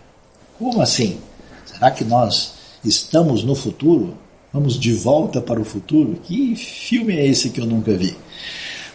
Como 0.57 0.81
assim? 0.81 1.17
Será 1.65 1.91
que 1.91 2.05
nós 2.05 2.53
estamos 2.85 3.43
no 3.43 3.53
futuro? 3.53 4.17
Vamos 4.53 4.79
de 4.79 4.93
volta 4.93 5.41
para 5.41 5.59
o 5.59 5.65
futuro? 5.65 6.19
Que 6.23 6.55
filme 6.55 7.17
é 7.17 7.25
esse 7.25 7.49
que 7.49 7.59
eu 7.59 7.65
nunca 7.65 7.91
vi? 7.97 8.15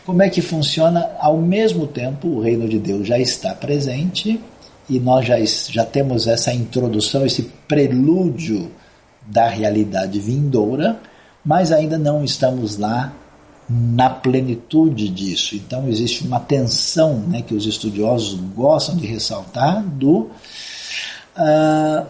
Como 0.06 0.22
é 0.22 0.30
que 0.30 0.40
funciona? 0.40 1.10
Ao 1.18 1.36
mesmo 1.36 1.84
tempo, 1.88 2.28
o 2.28 2.40
reino 2.40 2.68
de 2.68 2.78
Deus 2.78 3.08
já 3.08 3.18
está 3.18 3.52
presente 3.54 4.40
e 4.88 5.00
nós 5.00 5.26
já, 5.26 5.36
já 5.70 5.84
temos 5.84 6.28
essa 6.28 6.52
introdução, 6.52 7.26
esse 7.26 7.42
prelúdio 7.66 8.70
da 9.26 9.48
realidade 9.48 10.20
vindoura, 10.20 11.00
mas 11.44 11.72
ainda 11.72 11.98
não 11.98 12.24
estamos 12.24 12.78
lá 12.78 13.12
na 13.68 14.08
plenitude 14.08 15.08
disso. 15.08 15.56
Então 15.56 15.88
existe 15.88 16.24
uma 16.24 16.38
tensão 16.38 17.18
né, 17.18 17.42
que 17.42 17.54
os 17.54 17.66
estudiosos 17.66 18.38
gostam 18.54 18.96
de 18.96 19.06
ressaltar 19.08 19.82
do 19.82 20.30
Uh, 21.38 22.04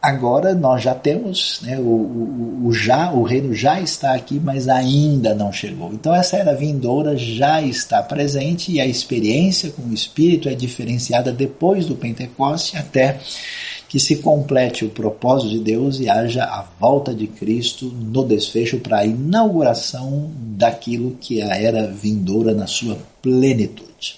agora 0.00 0.54
nós 0.54 0.82
já 0.82 0.94
temos, 0.94 1.60
né, 1.62 1.78
o, 1.78 1.82
o, 1.82 2.60
o, 2.66 2.72
já, 2.72 3.12
o 3.12 3.22
reino 3.22 3.54
já 3.54 3.80
está 3.80 4.14
aqui, 4.14 4.40
mas 4.42 4.68
ainda 4.68 5.34
não 5.34 5.52
chegou. 5.52 5.92
Então 5.92 6.14
essa 6.14 6.36
era 6.36 6.54
vindoura 6.54 7.16
já 7.16 7.60
está 7.60 8.02
presente 8.02 8.72
e 8.72 8.80
a 8.80 8.86
experiência 8.86 9.70
com 9.70 9.82
o 9.82 9.92
Espírito 9.92 10.48
é 10.48 10.54
diferenciada 10.54 11.32
depois 11.32 11.86
do 11.86 11.94
Pentecoste 11.94 12.76
até 12.76 13.18
que 13.88 13.98
se 13.98 14.16
complete 14.16 14.84
o 14.84 14.90
propósito 14.90 15.50
de 15.50 15.58
Deus 15.58 15.98
e 15.98 16.08
haja 16.08 16.44
a 16.44 16.64
volta 16.78 17.12
de 17.12 17.26
Cristo 17.26 17.86
no 17.86 18.24
desfecho 18.24 18.78
para 18.78 19.00
a 19.00 19.04
inauguração 19.04 20.30
daquilo 20.36 21.16
que 21.20 21.40
é 21.40 21.52
a 21.52 21.56
era 21.56 21.88
vindoura 21.88 22.54
na 22.54 22.68
sua 22.68 22.96
plenitude. 23.20 24.16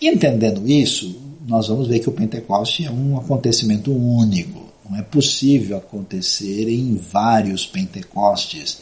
E 0.00 0.08
entendendo 0.08 0.66
isso, 0.66 1.14
nós 1.46 1.68
vamos 1.68 1.88
ver 1.88 1.98
que 2.00 2.08
o 2.08 2.12
Pentecoste 2.12 2.86
é 2.86 2.90
um 2.90 3.18
acontecimento 3.18 3.92
único. 3.92 4.71
Não 4.88 4.98
é 4.98 5.02
possível 5.02 5.76
acontecer 5.76 6.68
em 6.68 6.96
vários 6.96 7.66
Pentecostes. 7.66 8.78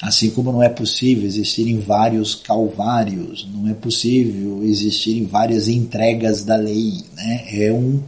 Assim 0.00 0.30
como 0.30 0.52
não 0.52 0.62
é 0.62 0.68
possível 0.68 1.26
existir 1.26 1.68
em 1.68 1.78
vários 1.78 2.34
calvários, 2.34 3.46
não 3.52 3.68
é 3.68 3.74
possível 3.74 4.62
existir 4.62 5.18
em 5.18 5.26
várias 5.26 5.68
entregas 5.68 6.44
da 6.44 6.56
lei. 6.56 7.04
Né? 7.14 7.44
É, 7.52 7.72
um, 7.72 8.02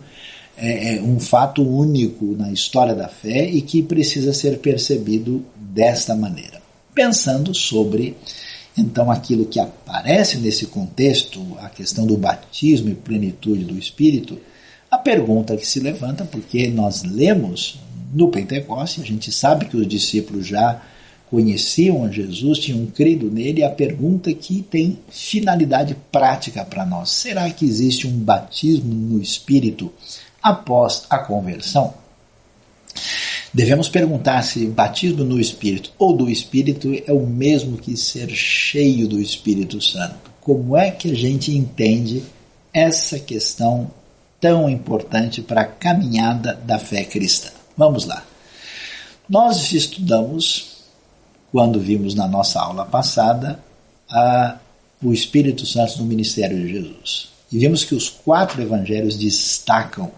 é, 0.57 0.97
é 0.97 1.03
um 1.03 1.19
fato 1.19 1.63
único 1.63 2.37
na 2.37 2.53
história 2.53 2.95
da 2.95 3.09
fé 3.09 3.49
e 3.49 3.61
que 3.63 3.83
precisa 3.83 4.33
ser 4.33 4.59
percebido 4.59 5.45
desta 5.57 6.15
maneira. 6.15 6.63
Pensando 6.95 7.53
sobre 7.55 8.17
então, 8.77 9.11
aquilo 9.11 9.47
que 9.47 9.61
aparece 9.61 10.37
nesse 10.39 10.67
contexto, 10.67 11.41
a 11.61 11.69
questão 11.69 12.07
do 12.07 12.17
batismo 12.17 12.91
e 12.91 12.95
plenitude 12.95 13.65
do 13.65 13.79
Espírito, 13.79 14.39
pergunta 15.05 15.57
que 15.57 15.67
se 15.67 15.79
levanta, 15.79 16.25
porque 16.25 16.67
nós 16.69 17.03
lemos 17.03 17.79
no 18.13 18.29
Pentecoste, 18.29 19.03
a 19.03 19.05
gente 19.05 19.31
sabe 19.31 19.67
que 19.67 19.77
os 19.77 19.87
discípulos 19.87 20.47
já 20.47 20.81
conheciam 21.31 22.11
Jesus, 22.11 22.59
tinham 22.59 22.87
crido 22.87 23.31
nele, 23.31 23.63
a 23.63 23.71
pergunta 23.71 24.33
que 24.33 24.63
tem 24.63 24.99
finalidade 25.09 25.97
prática 26.11 26.65
para 26.65 26.87
nós: 26.87 27.11
será 27.11 27.49
que 27.51 27.67
existe 27.67 28.07
um 28.07 28.13
batismo 28.19 28.95
no 28.95 29.21
Espírito 29.21 29.93
após 30.43 31.05
a 31.11 31.19
conversão? 31.19 31.95
Devemos 33.53 33.89
perguntar 33.89 34.43
se 34.43 34.67
batismo 34.67 35.25
no 35.25 35.41
Espírito 35.41 35.93
ou 35.99 36.17
do 36.17 36.31
Espírito 36.31 36.93
é 37.07 37.13
o 37.13 37.27
mesmo 37.27 37.77
que 37.77 37.97
ser 37.97 38.31
cheio 38.31 39.07
do 39.07 39.21
Espírito 39.21 39.81
Santo. 39.81 40.31
Como 40.41 40.77
é 40.77 40.91
que 40.91 41.11
a 41.11 41.15
gente 41.15 41.53
entende 41.53 42.23
essa 42.73 43.19
questão 43.19 43.91
tão 44.45 44.69
importante 44.69 45.41
para 45.41 45.63
a 45.63 45.65
caminhada 45.65 46.53
da 46.67 46.79
fé 46.79 47.03
cristã? 47.03 47.49
Vamos 47.75 48.05
lá. 48.05 48.23
Nós 49.27 49.73
estudamos, 49.73 50.85
quando 51.51 51.81
vimos 51.81 52.15
na 52.15 52.29
nossa 52.29 52.61
aula 52.61 52.85
passada, 52.85 53.59
a, 54.07 54.59
o 55.03 55.15
Espírito 55.15 55.65
Santo 55.65 55.97
no 55.97 56.05
ministério 56.05 56.61
de 56.61 56.75
Jesus. 56.75 57.31
E 57.51 57.59
vimos 57.59 57.85
que 57.85 57.95
os 57.95 58.11
quatro 58.11 58.61
evangelhos 58.61 59.17
destacam 59.17 60.13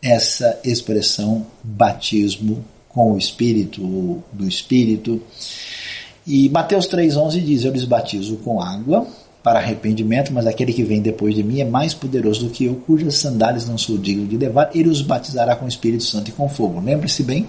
essa 0.00 0.60
expressão 0.62 1.44
batismo 1.60 2.64
com 2.88 3.14
o 3.14 3.18
Espírito 3.18 4.22
do 4.32 4.46
Espírito. 4.46 5.20
E 6.24 6.48
Mateus 6.50 6.86
3,11 6.86 7.44
diz: 7.44 7.64
Eu 7.64 7.72
lhes 7.72 7.84
batizo 7.84 8.36
com 8.36 8.62
água 8.62 9.08
para 9.42 9.58
arrependimento, 9.58 10.32
mas 10.32 10.46
aquele 10.46 10.72
que 10.72 10.84
vem 10.84 11.00
depois 11.00 11.34
de 11.34 11.42
mim 11.42 11.60
é 11.60 11.64
mais 11.64 11.92
poderoso 11.92 12.46
do 12.46 12.50
que 12.50 12.66
eu, 12.66 12.76
cujas 12.86 13.16
sandálias 13.16 13.68
não 13.68 13.76
sou 13.76 13.98
digno 13.98 14.26
de 14.26 14.36
levar, 14.36 14.70
ele 14.74 14.88
os 14.88 15.02
batizará 15.02 15.56
com 15.56 15.64
o 15.64 15.68
Espírito 15.68 16.04
Santo 16.04 16.28
e 16.28 16.32
com 16.32 16.48
fogo. 16.48 16.80
Lembre-se 16.80 17.22
bem, 17.22 17.48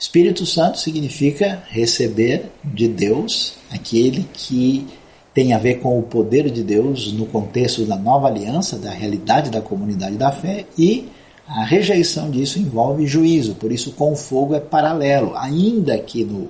Espírito 0.00 0.46
Santo 0.46 0.78
significa 0.78 1.62
receber 1.68 2.46
de 2.64 2.88
Deus 2.88 3.54
aquele 3.70 4.26
que 4.32 4.86
tem 5.34 5.52
a 5.52 5.58
ver 5.58 5.80
com 5.80 5.98
o 5.98 6.02
poder 6.02 6.50
de 6.50 6.62
Deus 6.62 7.12
no 7.12 7.26
contexto 7.26 7.84
da 7.84 7.96
nova 7.96 8.28
aliança, 8.28 8.78
da 8.78 8.90
realidade 8.90 9.50
da 9.50 9.60
comunidade 9.60 10.16
da 10.16 10.32
fé, 10.32 10.64
e 10.76 11.08
a 11.46 11.64
rejeição 11.64 12.30
disso 12.30 12.58
envolve 12.58 13.06
juízo, 13.06 13.54
por 13.54 13.70
isso 13.70 13.92
com 13.92 14.16
fogo 14.16 14.54
é 14.54 14.60
paralelo, 14.60 15.36
ainda 15.36 15.98
que 15.98 16.24
no 16.24 16.48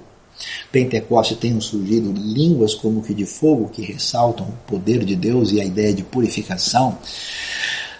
Pentecoste 0.71 1.35
tenham 1.37 1.61
surgido 1.61 2.12
línguas 2.12 2.75
como 2.75 3.02
que 3.02 3.14
de 3.14 3.26
fogo 3.26 3.68
que 3.68 3.83
ressaltam 3.83 4.47
o 4.47 4.71
poder 4.71 5.04
de 5.04 5.16
Deus 5.16 5.52
e 5.52 5.61
a 5.61 5.64
ideia 5.64 5.92
de 5.92 6.02
purificação, 6.02 6.99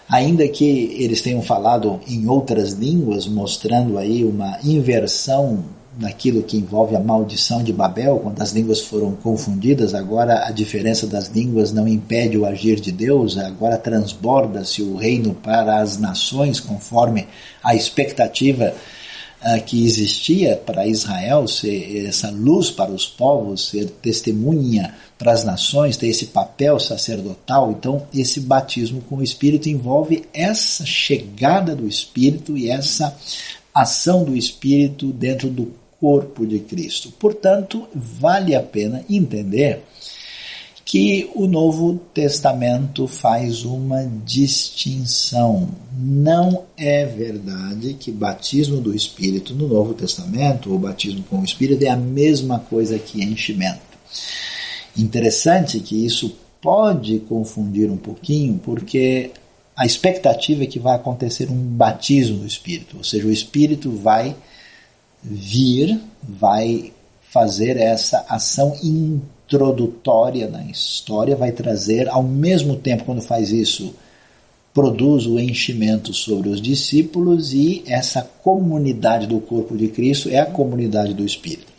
ainda 0.09 0.47
que 0.49 0.97
eles 0.99 1.21
tenham 1.21 1.43
falado 1.43 2.01
em 2.09 2.27
outras 2.29 2.73
línguas, 2.73 3.27
mostrando 3.27 3.99
aí 3.99 4.25
uma 4.25 4.59
inversão 4.63 5.65
naquilo 5.99 6.45
que 6.45 6.57
envolve 6.57 6.95
a 6.95 7.01
maldição 7.01 7.63
de 7.63 7.73
Babel, 7.73 8.21
quando 8.21 8.41
as 8.41 8.53
línguas 8.53 8.81
foram 8.81 9.13
confundidas, 9.17 9.95
agora 9.95 10.47
a 10.47 10.53
diferença 10.53 11.09
das 11.09 11.27
línguas 11.27 11.73
não 11.73 11.89
impede 11.89 12.39
o 12.39 12.47
agir 12.47 12.79
de 12.79 12.93
Deus, 12.93 13.37
agora 13.37 13.77
transborda-se 13.77 14.81
o 14.81 14.97
reino 14.97 15.35
para 15.35 15.81
as 15.81 15.99
nações, 15.99 16.61
conforme 16.61 17.27
a 17.63 17.75
expectativa 17.75 18.73
que 19.67 19.85
existia 19.85 20.57
para 20.57 20.87
Israel 20.87 21.47
ser 21.47 22.07
essa 22.07 22.31
luz 22.31 22.71
para 22.71 22.91
os 22.91 23.07
povos, 23.07 23.69
ser 23.69 23.87
testemunha 24.03 24.95
para 25.17 25.33
as 25.33 25.45
nações, 25.45 25.97
ter 25.97 26.09
esse 26.09 26.27
papel 26.27 26.79
sacerdotal. 26.79 27.71
Então, 27.71 28.07
esse 28.13 28.41
batismo 28.41 29.01
com 29.03 29.17
o 29.17 29.23
Espírito 29.23 29.69
envolve 29.69 30.25
essa 30.35 30.85
chegada 30.85 31.75
do 31.75 31.87
Espírito 31.87 32.57
e 32.57 32.69
essa 32.69 33.17
ação 33.75 34.25
do 34.25 34.37
Espírito 34.37 35.13
dentro 35.13 35.49
do 35.49 35.73
corpo 36.01 36.47
de 36.47 36.61
Cristo. 36.61 37.13
Portanto, 37.13 37.87
vale 37.95 38.55
a 38.55 38.63
pena 38.63 39.05
entender 39.09 39.83
que 40.89 41.31
o 41.35 41.47
Novo 41.47 42.01
Testamento 42.15 43.07
faz 43.07 43.63
uma 43.63 44.11
distinção. 44.25 45.69
Não 45.95 46.65
é 46.79 47.05
verdade 47.05 47.93
que 47.93 48.11
batismo 48.11 48.81
do 48.81 48.97
Espírito 48.97 49.55
no 49.55 49.69
Novo 49.69 49.93
Testamento, 49.93 50.73
ou 50.73 50.79
batismo 50.79 51.23
com 51.25 51.41
o 51.41 51.45
Espírito, 51.45 51.85
é 51.85 51.91
a 51.91 51.97
mesma 51.97 52.59
coisa 52.59 52.99
que 52.99 53.23
enchimento. 53.23 53.83
Interessante 54.97 55.79
que 55.81 56.07
isso 56.07 56.35
pode 56.59 57.19
confundir 57.19 57.91
um 57.91 57.99
pouquinho, 57.99 58.59
porque 58.65 59.33
a 59.77 59.85
expectativa 59.85 60.63
é 60.63 60.67
que 60.67 60.79
vai 60.79 60.97
acontecer 60.97 61.51
um 61.51 61.63
batismo 61.77 62.39
do 62.39 62.47
Espírito, 62.47 62.97
ou 62.97 63.05
seja, 63.05 63.27
o 63.27 63.31
Espírito 63.31 63.91
vai 63.91 64.35
vir, 65.23 66.01
vai 66.27 66.95
fazer 67.21 67.77
essa 67.77 68.25
ação 68.27 68.75
introdutória 69.49 70.47
na 70.47 70.63
história, 70.65 71.35
vai 71.35 71.53
trazer, 71.53 72.07
ao 72.09 72.23
mesmo 72.23 72.77
tempo, 72.77 73.05
quando 73.05 73.23
faz 73.23 73.51
isso, 73.51 73.95
produz 74.75 75.27
o 75.27 75.41
enchimento 75.41 76.13
sobre 76.13 76.51
os 76.51 76.61
discípulos 76.61 77.55
e 77.55 77.83
essa 77.87 78.23
comunidade 78.43 79.27
do 79.27 79.41
corpo 79.41 79.77
de 79.77 79.89
Cristo 79.89 80.29
é 80.29 80.39
a 80.39 80.47
comunidade 80.47 81.15
do 81.15 81.25
Espírito. 81.25 81.73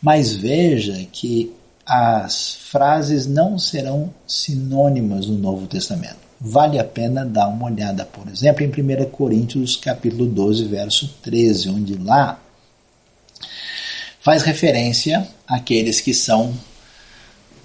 Mas 0.00 0.34
veja 0.34 1.04
que 1.12 1.52
as 1.84 2.54
frases 2.54 3.26
não 3.26 3.58
serão 3.58 4.14
sinônimas 4.26 5.26
no 5.26 5.36
Novo 5.36 5.66
Testamento. 5.66 6.30
Vale 6.40 6.78
a 6.78 6.84
pena 6.84 7.26
dar 7.26 7.48
uma 7.48 7.66
olhada, 7.66 8.06
por 8.06 8.26
exemplo, 8.28 8.64
em 8.64 8.68
1 8.68 9.10
Coríntios 9.10 9.76
capítulo 9.76 10.26
12, 10.26 10.64
verso 10.64 11.12
13, 11.22 11.68
onde 11.68 11.94
lá 11.98 12.40
faz 14.20 14.42
referência 14.44 15.26
àqueles 15.46 16.00
que 16.00 16.14
são 16.14 16.54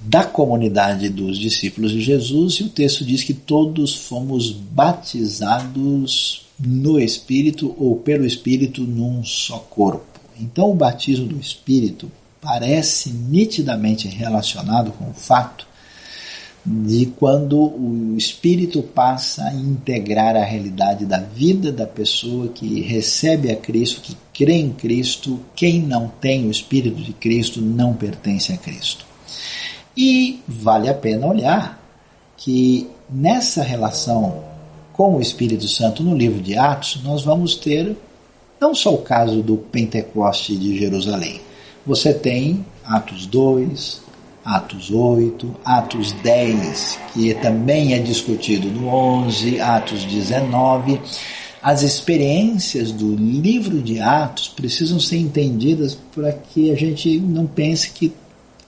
da 0.01 0.23
comunidade 0.23 1.09
dos 1.09 1.37
discípulos 1.37 1.91
de 1.91 2.01
Jesus, 2.01 2.55
e 2.55 2.63
o 2.63 2.69
texto 2.69 3.03
diz 3.03 3.23
que 3.23 3.33
todos 3.33 3.95
fomos 3.95 4.51
batizados 4.51 6.45
no 6.59 6.99
Espírito 6.99 7.75
ou 7.77 7.95
pelo 7.97 8.25
Espírito 8.25 8.81
num 8.81 9.23
só 9.23 9.57
corpo. 9.57 10.19
Então, 10.39 10.71
o 10.71 10.75
batismo 10.75 11.25
do 11.25 11.39
Espírito 11.39 12.11
parece 12.41 13.09
nitidamente 13.09 14.07
relacionado 14.07 14.91
com 14.91 15.09
o 15.09 15.13
fato 15.13 15.65
de 16.65 17.05
quando 17.17 17.59
o 17.59 18.15
espírito 18.17 18.81
passa 18.81 19.43
a 19.43 19.53
integrar 19.53 20.35
a 20.35 20.43
realidade 20.43 21.05
da 21.05 21.19
vida 21.19 21.71
da 21.71 21.85
pessoa 21.85 22.47
que 22.47 22.81
recebe 22.81 23.51
a 23.51 23.55
Cristo, 23.55 24.01
que 24.01 24.17
crê 24.33 24.53
em 24.53 24.71
Cristo. 24.71 25.39
Quem 25.55 25.79
não 25.79 26.07
tem 26.07 26.47
o 26.47 26.51
espírito 26.51 27.01
de 27.01 27.13
Cristo 27.13 27.61
não 27.61 27.93
pertence 27.93 28.51
a 28.51 28.57
Cristo. 28.57 29.05
E 29.95 30.41
vale 30.47 30.89
a 30.89 30.93
pena 30.93 31.27
olhar 31.27 31.81
que 32.37 32.89
nessa 33.09 33.63
relação 33.63 34.43
com 34.91 35.15
o 35.15 35.21
Espírito 35.21 35.67
Santo 35.67 36.03
no 36.03 36.15
livro 36.15 36.41
de 36.41 36.57
Atos, 36.57 37.01
nós 37.03 37.23
vamos 37.23 37.55
ter 37.55 37.95
não 38.59 38.73
só 38.73 38.93
o 38.93 38.99
caso 38.99 39.41
do 39.41 39.57
Pentecoste 39.57 40.55
de 40.55 40.77
Jerusalém. 40.77 41.41
Você 41.85 42.13
tem 42.13 42.65
Atos 42.83 43.25
2, 43.25 44.01
Atos 44.43 44.91
8, 44.91 45.55
Atos 45.63 46.11
10, 46.11 46.99
que 47.13 47.33
também 47.35 47.93
é 47.93 47.99
discutido 47.99 48.69
no 48.69 48.87
11, 48.87 49.59
Atos 49.59 50.05
19. 50.05 51.01
As 51.61 51.81
experiências 51.81 52.91
do 52.91 53.15
livro 53.15 53.81
de 53.81 53.99
Atos 53.99 54.47
precisam 54.47 54.99
ser 54.99 55.17
entendidas 55.17 55.97
para 56.13 56.31
que 56.31 56.71
a 56.71 56.75
gente 56.75 57.19
não 57.19 57.45
pense 57.47 57.89
que 57.91 58.13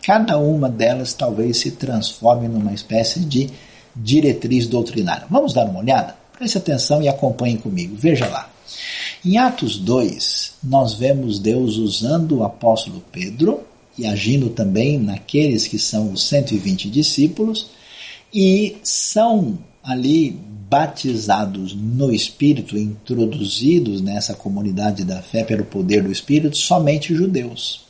cada 0.08 0.38
uma 0.38 0.70
delas 0.70 1.14
talvez 1.14 1.58
se 1.58 1.72
transforme 1.72 2.48
numa 2.48 2.72
espécie 2.72 3.20
de 3.20 3.50
diretriz 3.94 4.66
doutrinária. 4.66 5.28
Vamos 5.30 5.52
dar 5.52 5.66
uma 5.66 5.82
olhada? 5.82 6.16
Preste 6.32 6.58
atenção 6.58 7.02
e 7.02 7.10
acompanhe 7.10 7.58
comigo. 7.58 7.94
Veja 7.98 8.26
lá. 8.30 8.50
Em 9.26 9.38
Atos 9.38 9.76
2, 9.76 10.54
nós 10.64 10.94
vemos 10.94 11.40
Deus 11.40 11.76
usando 11.76 12.38
o 12.38 12.44
apóstolo 12.46 13.04
Pedro 13.12 13.66
e 13.98 14.06
agindo 14.06 14.50
também 14.50 14.98
naqueles 14.98 15.68
que 15.68 15.78
são 15.78 16.14
os 16.14 16.24
120 16.30 16.90
discípulos, 16.90 17.68
e 18.34 18.78
são 18.84 19.58
ali 19.84 20.40
batizados 20.70 21.76
no 21.76 22.14
Espírito, 22.14 22.78
introduzidos 22.78 24.00
nessa 24.00 24.34
comunidade 24.34 25.04
da 25.04 25.22
fé 25.22 25.44
pelo 25.44 25.66
poder 25.66 26.02
do 26.04 26.12
Espírito, 26.12 26.56
somente 26.56 27.14
judeus. 27.14 27.87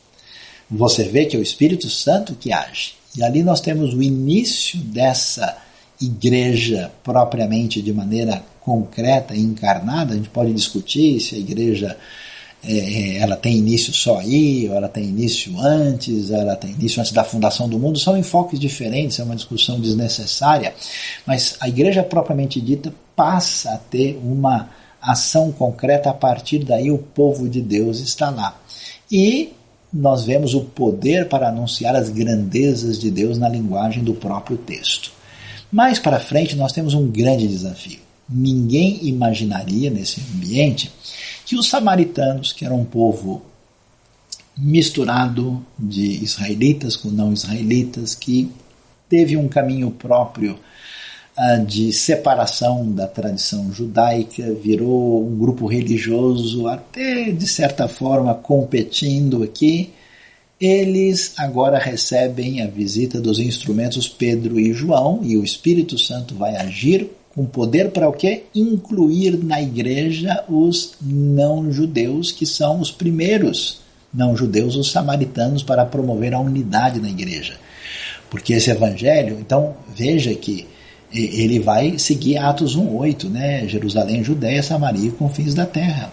Você 0.70 1.04
vê 1.04 1.26
que 1.26 1.36
é 1.36 1.40
o 1.40 1.44
Espírito 1.44 1.90
Santo 1.90 2.36
que 2.36 2.52
age. 2.52 2.94
E 3.16 3.24
ali 3.24 3.42
nós 3.44 3.62
temos 3.62 3.94
o 3.94 4.02
início 4.02 4.80
dessa 4.80 5.58
igreja 6.00 6.92
propriamente 7.04 7.82
de 7.82 7.92
maneira 7.92 8.44
concreta 8.62 9.34
e 9.34 9.40
encarnada. 9.40 10.14
A 10.14 10.18
gente 10.18 10.30
pode 10.30 10.54
discutir 10.54 11.20
se 11.20 11.36
a 11.36 11.40
igreja 11.40 11.98
é, 12.64 12.78
é, 12.78 13.18
ela 13.18 13.36
tem 13.36 13.56
início 13.58 13.94
só 13.94 14.20
aí, 14.20 14.68
ou 14.70 14.76
ela 14.76 14.90
tem 14.90 15.06
início 15.06 15.58
antes, 15.60 16.32
ela 16.32 16.56
tem 16.56 16.72
início 16.72 17.00
antes 17.00 17.12
da 17.12 17.24
fundação 17.24 17.70
do 17.70 17.80
mundo, 17.80 17.98
são 17.98 18.18
enfoques 18.18 18.60
diferentes, 18.60 19.20
é 19.20 19.24
uma 19.24 19.36
discussão 19.36 19.80
desnecessária, 19.80 20.74
mas 21.26 21.56
a 21.60 21.70
igreja 21.70 22.04
propriamente 22.04 22.60
dita 22.60 22.94
passa 23.16 23.72
a 23.72 23.78
ter 23.78 24.20
uma 24.24 24.70
ação 25.02 25.52
concreta, 25.52 26.10
a 26.10 26.14
partir 26.14 26.60
daí 26.60 26.92
o 26.92 26.98
povo 26.98 27.48
de 27.48 27.62
Deus 27.62 28.00
está 28.00 28.30
lá. 28.30 28.60
E 29.10 29.54
nós 29.94 30.26
vemos 30.26 30.54
o 30.54 30.62
poder 30.62 31.28
para 31.30 31.50
anunciar 31.50 31.96
as 31.96 32.10
grandezas 32.10 33.00
de 33.00 33.10
Deus 33.10 33.38
na 33.38 33.48
linguagem 33.48 34.04
do 34.04 34.14
próprio 34.14 34.58
texto. 34.58 35.12
Mais 35.72 36.00
para 36.00 36.20
frente, 36.20 36.56
nós 36.56 36.72
temos 36.72 36.94
um 36.94 37.08
grande 37.10 37.48
desafio. 37.48 38.00
Ninguém 38.30 39.08
imaginaria 39.08 39.90
nesse 39.90 40.22
ambiente 40.34 40.92
que 41.46 41.56
os 41.56 41.70
samaritanos, 41.70 42.52
que 42.52 42.66
eram 42.66 42.82
um 42.82 42.86
povo 42.86 43.42
misturado 44.58 45.66
de 45.78 46.24
israelitas 46.24 46.96
com 46.96 47.10
não 47.10 47.32
israelitas, 47.32 48.16
que 48.16 48.52
teve 49.08 49.38
um 49.38 49.48
caminho 49.48 49.92
próprio 49.92 50.60
de 51.68 51.94
separação 51.94 52.92
da 52.92 53.06
tradição 53.06 53.72
judaica, 53.72 54.52
virou 54.54 55.24
um 55.24 55.38
grupo 55.38 55.68
religioso, 55.68 56.68
até 56.68 57.32
de 57.32 57.48
certa 57.48 57.88
forma 57.88 58.34
competindo 58.34 59.44
aqui. 59.44 59.92
Eles 60.60 61.34
agora 61.38 61.78
recebem 61.78 62.64
a 62.64 62.68
visita 62.68 63.22
dos 63.22 63.38
instrumentos 63.38 64.10
Pedro 64.10 64.60
e 64.60 64.74
João, 64.74 65.20
e 65.22 65.38
o 65.38 65.44
Espírito 65.44 66.00
Santo 66.00 66.34
vai 66.34 66.56
agir 66.56 67.12
com 67.36 67.46
poder 67.46 67.92
para 67.92 68.10
o 68.10 68.14
quê? 68.14 68.46
Incluir 68.56 69.38
na 69.38 69.62
igreja 69.62 70.44
os 70.50 70.96
não-judeus, 71.00 72.32
que 72.32 72.48
são 72.48 72.80
os 72.80 72.90
primeiros 72.90 73.80
não-judeus, 74.12 74.76
os 74.76 74.92
samaritanos, 74.92 75.62
para 75.62 75.86
promover 75.86 76.34
a 76.34 76.40
unidade 76.40 77.00
na 77.00 77.10
igreja. 77.10 77.58
Porque 78.28 78.54
esse 78.54 78.72
evangelho, 78.72 79.38
então, 79.40 79.76
veja 79.96 80.34
que 80.34 80.66
ele 81.14 81.60
vai 81.60 81.98
seguir 81.98 82.38
Atos 82.38 82.76
1:8, 82.76 83.30
né? 83.30 83.68
Jerusalém, 83.68 84.24
Judéia, 84.24 84.62
Samaria 84.62 85.08
e 85.08 85.12
confins 85.12 85.54
da 85.54 85.66
terra. 85.66 86.12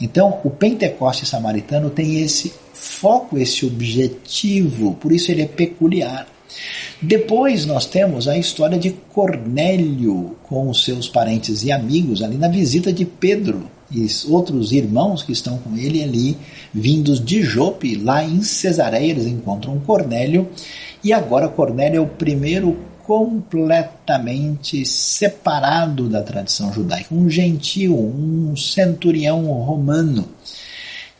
Então, 0.00 0.40
o 0.44 0.50
Pentecoste 0.50 1.24
samaritano 1.24 1.88
tem 1.88 2.20
esse 2.20 2.52
foco, 2.72 3.38
esse 3.38 3.64
objetivo, 3.64 4.94
por 4.94 5.10
isso 5.10 5.30
ele 5.30 5.42
é 5.42 5.46
peculiar. 5.46 6.26
Depois 7.00 7.66
nós 7.66 7.86
temos 7.86 8.28
a 8.28 8.38
história 8.38 8.78
de 8.78 8.90
Cornélio 9.12 10.36
com 10.44 10.68
os 10.68 10.84
seus 10.84 11.08
parentes 11.08 11.62
e 11.62 11.72
amigos 11.72 12.22
ali 12.22 12.36
na 12.36 12.48
visita 12.48 12.92
de 12.92 13.04
Pedro 13.04 13.70
e 13.90 14.06
outros 14.28 14.72
irmãos 14.72 15.22
que 15.22 15.32
estão 15.32 15.58
com 15.58 15.76
ele 15.76 16.02
ali, 16.02 16.36
vindos 16.72 17.24
de 17.24 17.42
Jope, 17.42 17.94
lá 17.96 18.24
em 18.24 18.42
Cesareia, 18.42 19.10
eles 19.10 19.26
encontram 19.26 19.78
Cornélio, 19.80 20.48
e 21.04 21.12
agora 21.12 21.48
Cornélio 21.48 21.98
é 21.98 22.00
o 22.00 22.06
primeiro 22.06 22.76
completamente 23.06 24.84
separado 24.84 26.08
da 26.08 26.22
tradição 26.22 26.72
judaica, 26.72 27.14
um 27.14 27.30
gentil, 27.30 27.96
um 27.96 28.56
centurião 28.56 29.44
romano 29.44 30.28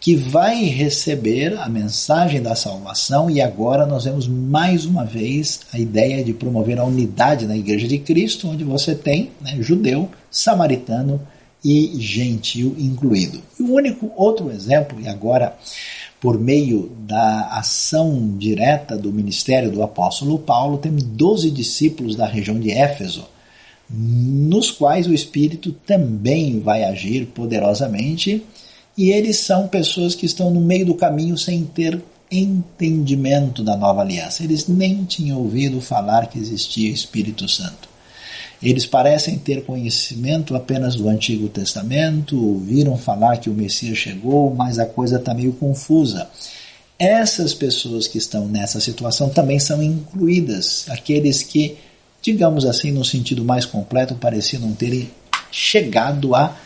que 0.01 0.17
vai 0.17 0.65
receber 0.65 1.57
a 1.59 1.69
mensagem 1.69 2.43
da 2.43 2.55
salvação 2.55 3.31
e 3.31 3.41
agora 3.41 3.87
nós 3.87 4.05
vemos 4.05 4.27
mais 4.27 4.85
uma 4.85 5.05
vez 5.05 5.61
a 5.73 5.79
ideia 5.79 6.23
de 6.25 6.33
promover 6.33 6.79
a 6.79 6.85
unidade 6.85 7.47
na 7.47 7.57
Igreja 7.57 7.87
de 7.87 7.99
Cristo, 7.99 8.49
onde 8.49 8.65
você 8.65 8.95
tem 8.95 9.31
né, 9.41 9.57
judeu, 9.61 10.09
samaritano 10.31 11.21
e 11.65 11.93
gentil 11.99 12.75
incluído. 12.79 13.41
E 13.59 13.63
o 13.63 13.73
único 13.73 14.13
outro 14.17 14.51
exemplo, 14.51 15.01
e 15.01 15.09
agora 15.09 15.57
por 16.27 16.41
meio 16.41 16.91
da 17.07 17.51
ação 17.53 18.37
direta 18.37 18.99
do 18.99 19.13
ministério 19.13 19.71
do 19.71 19.81
apóstolo 19.81 20.41
Paulo, 20.41 20.77
temos 20.77 21.05
12 21.05 21.53
discípulos 21.53 22.17
da 22.17 22.27
região 22.27 22.59
de 22.59 22.73
Éfeso, 22.73 23.29
nos 23.89 24.73
quais 24.73 25.07
o 25.07 25.15
Espírito 25.15 25.71
também 25.87 26.59
vai 26.59 26.83
agir 26.83 27.27
poderosamente, 27.27 28.45
e 28.99 29.11
eles 29.11 29.37
são 29.37 29.69
pessoas 29.69 30.17
que 30.17 30.27
estão 30.27 30.51
no 30.51 30.61
meio 30.61 30.87
do 30.87 30.97
caminho 30.97 31.39
sem 31.39 31.63
ter 31.63 32.03
entendimento 32.29 33.63
da 33.63 33.77
nova 33.77 34.01
aliança. 34.01 34.43
Eles 34.43 34.67
nem 34.67 35.05
tinham 35.05 35.39
ouvido 35.39 35.81
falar 35.81 36.27
que 36.27 36.41
existia 36.41 36.91
Espírito 36.91 37.49
Santo. 37.49 37.89
Eles 38.63 38.87
parecem 38.87 39.39
ter 39.39 39.65
conhecimento 39.65 40.57
apenas 40.57 40.95
do 40.95 41.09
Antigo 41.09 41.49
Testamento, 41.49 42.43
ouviram 42.43 42.97
falar 42.97 43.37
que 43.37 43.51
o 43.51 43.55
Messias 43.55 43.99
chegou, 43.99 44.55
mas 44.55 44.79
a 44.79 44.87
coisa 44.87 45.17
está 45.17 45.35
meio 45.35 45.53
confusa. 45.53 46.29
Essas 46.99 47.53
pessoas 47.53 48.09
que 48.09 48.17
estão 48.17 48.49
nessa 48.49 48.81
situação 48.81 49.29
também 49.29 49.59
são 49.59 49.83
incluídas, 49.83 50.87
aqueles 50.89 51.43
que, 51.43 51.77
digamos 52.23 52.65
assim, 52.65 52.91
no 52.91 53.05
sentido 53.05 53.45
mais 53.45 53.67
completo, 53.67 54.15
pareciam 54.15 54.63
não 54.63 54.73
terem 54.73 55.11
chegado 55.53 56.35
à 56.35 56.57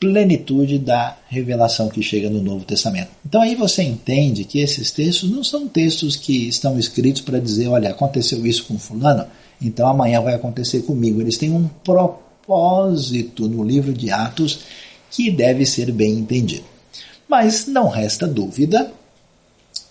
plenitude 0.00 0.78
da 0.78 1.16
revelação 1.28 1.88
que 1.88 2.02
chega 2.02 2.28
no 2.28 2.42
Novo 2.42 2.64
Testamento. 2.64 3.10
Então 3.24 3.40
aí 3.40 3.54
você 3.54 3.82
entende 3.82 4.44
que 4.44 4.60
esses 4.60 4.90
textos 4.90 5.30
não 5.30 5.44
são 5.44 5.68
textos 5.68 6.16
que 6.16 6.48
estão 6.48 6.78
escritos 6.78 7.22
para 7.22 7.38
dizer, 7.38 7.68
olha, 7.68 7.90
aconteceu 7.90 8.46
isso 8.46 8.64
com 8.64 8.78
fulano, 8.78 9.26
então 9.60 9.88
amanhã 9.88 10.20
vai 10.20 10.34
acontecer 10.34 10.82
comigo. 10.82 11.20
Eles 11.20 11.38
têm 11.38 11.50
um 11.50 11.68
propósito 11.68 13.48
no 13.48 13.62
livro 13.62 13.92
de 13.92 14.10
Atos 14.10 14.60
que 15.10 15.30
deve 15.30 15.64
ser 15.64 15.92
bem 15.92 16.18
entendido. 16.18 16.64
Mas 17.28 17.66
não 17.66 17.88
resta 17.88 18.26
dúvida, 18.26 18.92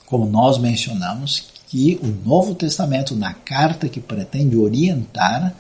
como 0.05 0.25
nós 0.25 0.57
mencionamos, 0.57 1.51
que 1.67 1.99
o 2.03 2.27
Novo 2.27 2.53
Testamento, 2.53 3.15
na 3.15 3.33
carta 3.33 3.89
que 3.89 3.99
pretende 3.99 4.55
orientar 4.55 5.55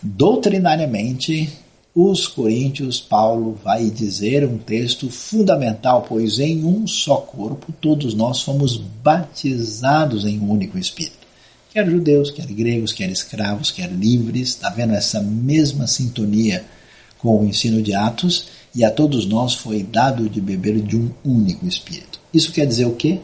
doutrinariamente 0.00 1.52
os 1.94 2.28
coríntios, 2.28 3.00
Paulo 3.00 3.58
vai 3.62 3.90
dizer 3.90 4.46
um 4.46 4.58
texto 4.58 5.10
fundamental, 5.10 6.04
pois 6.08 6.38
em 6.38 6.64
um 6.64 6.86
só 6.86 7.16
corpo 7.16 7.72
todos 7.80 8.14
nós 8.14 8.42
fomos 8.42 8.76
batizados 8.76 10.24
em 10.24 10.38
um 10.38 10.50
único 10.50 10.78
Espírito 10.78 11.25
quer 11.76 11.90
judeus, 11.90 12.30
quer 12.30 12.46
gregos, 12.46 12.90
quer 12.90 13.10
escravos, 13.10 13.70
quer 13.70 13.90
livres, 13.90 14.48
está 14.48 14.70
vendo 14.70 14.94
essa 14.94 15.20
mesma 15.20 15.86
sintonia 15.86 16.64
com 17.18 17.38
o 17.38 17.44
ensino 17.44 17.82
de 17.82 17.92
Atos, 17.92 18.48
e 18.74 18.82
a 18.82 18.90
todos 18.90 19.26
nós 19.26 19.52
foi 19.52 19.82
dado 19.82 20.26
de 20.26 20.40
beber 20.40 20.80
de 20.80 20.96
um 20.96 21.10
único 21.22 21.66
Espírito. 21.66 22.18
Isso 22.32 22.50
quer 22.50 22.66
dizer 22.66 22.86
o 22.86 22.94
quê? 22.94 23.18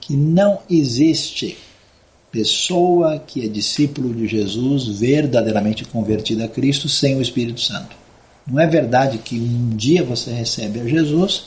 Que 0.00 0.14
não 0.14 0.60
existe 0.70 1.58
pessoa 2.30 3.18
que 3.18 3.44
é 3.44 3.48
discípulo 3.48 4.14
de 4.14 4.28
Jesus 4.28 4.86
verdadeiramente 5.00 5.84
convertida 5.84 6.44
a 6.44 6.48
Cristo 6.48 6.88
sem 6.88 7.16
o 7.16 7.22
Espírito 7.22 7.60
Santo. 7.60 7.96
Não 8.46 8.60
é 8.60 8.66
verdade 8.68 9.18
que 9.18 9.40
um 9.40 9.70
dia 9.70 10.04
você 10.04 10.30
recebe 10.30 10.78
a 10.78 10.86
Jesus 10.86 11.46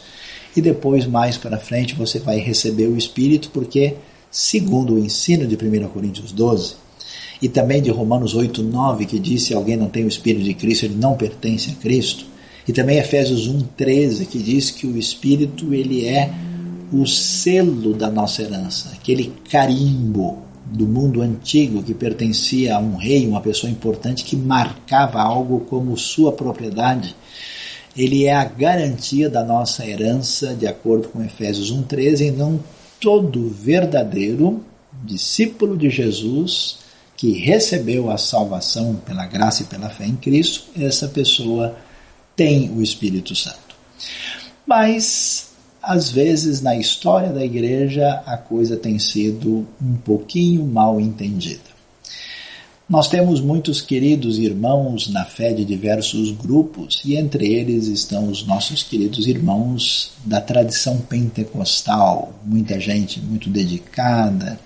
e 0.54 0.62
depois 0.62 1.06
mais 1.06 1.38
para 1.38 1.58
frente 1.58 1.96
você 1.96 2.20
vai 2.20 2.40
receber 2.40 2.88
o 2.88 2.98
Espírito 2.98 3.50
porque 3.54 3.96
segundo 4.32 4.96
o 4.96 5.00
ensino 5.00 5.46
de 5.46 5.56
1 5.56 5.90
Coríntios 5.90 6.32
12, 6.32 6.76
e 7.42 7.50
também 7.50 7.82
de 7.82 7.90
Romanos 7.90 8.34
8, 8.34 8.64
9, 8.64 9.06
que 9.06 9.20
diz 9.20 9.44
se 9.44 9.54
alguém 9.54 9.76
não 9.76 9.90
tem 9.90 10.06
o 10.06 10.08
Espírito 10.08 10.46
de 10.46 10.54
Cristo, 10.54 10.86
ele 10.86 10.96
não 10.96 11.16
pertence 11.16 11.72
a 11.72 11.74
Cristo. 11.74 12.26
E 12.68 12.72
também 12.72 12.98
Efésios 12.98 13.48
1, 13.48 13.62
13, 13.76 14.26
que 14.28 14.38
diz 14.38 14.70
que 14.70 14.86
o 14.86 14.98
Espírito 14.98 15.74
ele 15.74 16.06
é 16.06 16.32
o 16.94 17.06
selo 17.08 17.94
da 17.94 18.10
nossa 18.10 18.44
herança, 18.44 18.90
aquele 18.94 19.34
carimbo 19.50 20.40
do 20.66 20.88
mundo 20.88 21.22
antigo 21.22 21.84
que 21.84 21.94
pertencia 21.94 22.76
a 22.76 22.80
um 22.80 22.96
rei, 22.96 23.28
uma 23.28 23.42
pessoa 23.42 23.72
importante 23.72 24.24
que 24.24 24.36
marcava 24.36 25.22
algo 25.22 25.62
como 25.62 25.98
sua 25.98 26.32
propriedade. 26.32 27.16
Ele 27.98 28.26
é 28.26 28.34
a 28.34 28.46
garantia 28.46 29.30
da 29.30 29.44
nossa 29.44 29.86
herança, 29.86 30.56
de 30.56 30.66
acordo 30.66 31.10
com 31.10 31.22
Efésios 31.22 31.74
1,13, 31.74 32.28
e 32.28 32.32
não 32.32 32.60
todo 33.02 33.50
verdadeiro 33.50 34.64
discípulo 35.04 35.76
de 35.76 35.90
Jesus 35.90 36.80
que 37.18 37.34
recebeu 37.34 38.10
a 38.10 38.18
salvação 38.18 38.96
pela 38.96 39.26
graça 39.26 39.64
e 39.64 39.66
pela 39.66 39.90
fé 39.90 40.06
em 40.06 40.16
Cristo, 40.16 40.66
essa 40.80 41.08
pessoa 41.08 41.76
tem 42.36 42.72
o 42.72 42.82
Espírito 42.82 43.36
Santo. 43.36 43.76
Mas, 44.66 45.52
às 45.82 46.10
vezes, 46.10 46.62
na 46.62 46.76
história 46.76 47.30
da 47.30 47.44
igreja, 47.44 48.24
a 48.26 48.38
coisa 48.38 48.78
tem 48.78 48.98
sido 48.98 49.68
um 49.82 49.96
pouquinho 49.98 50.66
mal 50.66 51.00
entendida. 51.00 51.71
Nós 52.92 53.08
temos 53.08 53.40
muitos 53.40 53.80
queridos 53.80 54.38
irmãos 54.38 55.08
na 55.08 55.24
fé 55.24 55.54
de 55.54 55.64
diversos 55.64 56.30
grupos, 56.32 57.02
e 57.06 57.16
entre 57.16 57.48
eles 57.48 57.88
estão 57.88 58.28
os 58.28 58.46
nossos 58.46 58.84
queridos 58.84 59.28
irmãos 59.28 60.12
da 60.26 60.42
tradição 60.42 60.98
pentecostal, 60.98 62.34
muita 62.44 62.78
gente 62.82 63.18
muito 63.22 63.50
dedicada, 63.50 64.60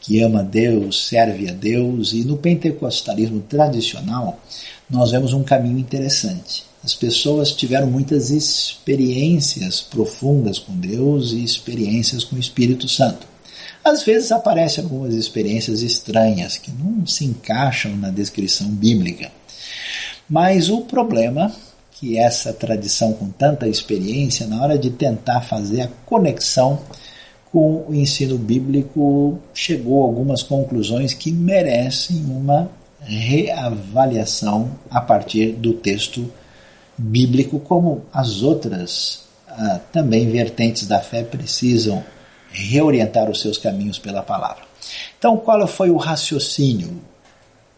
que 0.00 0.20
ama 0.20 0.42
Deus, 0.42 1.06
serve 1.06 1.48
a 1.48 1.52
Deus, 1.52 2.12
e 2.12 2.24
no 2.24 2.36
pentecostalismo 2.36 3.38
tradicional 3.42 4.40
nós 4.90 5.12
vemos 5.12 5.32
um 5.32 5.44
caminho 5.44 5.78
interessante. 5.78 6.64
As 6.82 6.92
pessoas 6.92 7.52
tiveram 7.52 7.86
muitas 7.86 8.30
experiências 8.30 9.80
profundas 9.80 10.58
com 10.58 10.74
Deus 10.74 11.30
e 11.30 11.44
experiências 11.44 12.24
com 12.24 12.34
o 12.34 12.40
Espírito 12.40 12.88
Santo. 12.88 13.32
Às 13.84 14.02
vezes 14.02 14.32
aparecem 14.32 14.82
algumas 14.82 15.12
experiências 15.14 15.82
estranhas 15.82 16.56
que 16.56 16.72
não 16.72 17.06
se 17.06 17.26
encaixam 17.26 17.94
na 17.96 18.08
descrição 18.08 18.68
bíblica. 18.68 19.30
Mas 20.28 20.70
o 20.70 20.80
problema 20.80 21.54
que 21.92 22.18
essa 22.18 22.52
tradição 22.52 23.12
com 23.12 23.28
tanta 23.28 23.68
experiência, 23.68 24.46
na 24.46 24.62
hora 24.62 24.78
de 24.78 24.90
tentar 24.90 25.42
fazer 25.42 25.82
a 25.82 25.88
conexão 26.06 26.80
com 27.52 27.84
o 27.86 27.94
ensino 27.94 28.36
bíblico, 28.36 29.38
chegou 29.52 30.02
a 30.02 30.06
algumas 30.06 30.42
conclusões 30.42 31.12
que 31.12 31.30
merecem 31.30 32.24
uma 32.24 32.70
reavaliação 33.00 34.70
a 34.90 35.00
partir 35.00 35.52
do 35.52 35.74
texto 35.74 36.32
bíblico, 36.96 37.60
como 37.60 38.02
as 38.12 38.42
outras 38.42 39.24
ah, 39.46 39.78
também 39.92 40.28
vertentes 40.28 40.86
da 40.86 41.00
fé 41.00 41.22
precisam 41.22 42.02
reorientar 42.54 43.28
os 43.28 43.40
seus 43.40 43.58
caminhos 43.58 43.98
pela 43.98 44.22
palavra. 44.22 44.62
Então, 45.18 45.36
qual 45.36 45.66
foi 45.66 45.90
o 45.90 45.96
raciocínio 45.96 47.00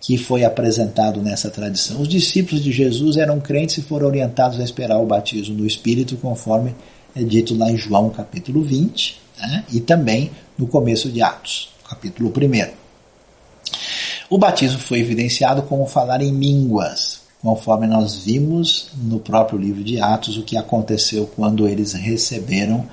que 0.00 0.18
foi 0.18 0.44
apresentado 0.44 1.22
nessa 1.22 1.50
tradição? 1.50 2.00
Os 2.00 2.08
discípulos 2.08 2.62
de 2.62 2.70
Jesus 2.70 3.16
eram 3.16 3.40
crentes 3.40 3.78
e 3.78 3.82
foram 3.82 4.06
orientados 4.06 4.60
a 4.60 4.64
esperar 4.64 4.98
o 4.98 5.06
batismo 5.06 5.56
no 5.56 5.66
Espírito, 5.66 6.16
conforme 6.16 6.74
é 7.14 7.22
dito 7.22 7.56
lá 7.56 7.70
em 7.70 7.76
João 7.76 8.10
capítulo 8.10 8.62
20, 8.62 9.20
né? 9.40 9.64
e 9.72 9.80
também 9.80 10.30
no 10.58 10.66
começo 10.66 11.08
de 11.08 11.22
Atos, 11.22 11.70
capítulo 11.88 12.30
1. 12.30 12.86
O 14.28 14.36
batismo 14.36 14.78
foi 14.78 15.00
evidenciado 15.00 15.62
como 15.62 15.86
falar 15.86 16.20
em 16.20 16.32
línguas, 16.32 17.20
conforme 17.40 17.86
nós 17.86 18.24
vimos 18.24 18.88
no 18.94 19.20
próprio 19.20 19.58
livro 19.58 19.82
de 19.82 20.00
Atos 20.00 20.36
o 20.36 20.42
que 20.42 20.56
aconteceu 20.56 21.30
quando 21.34 21.66
eles 21.66 21.92
receberam 21.94 22.86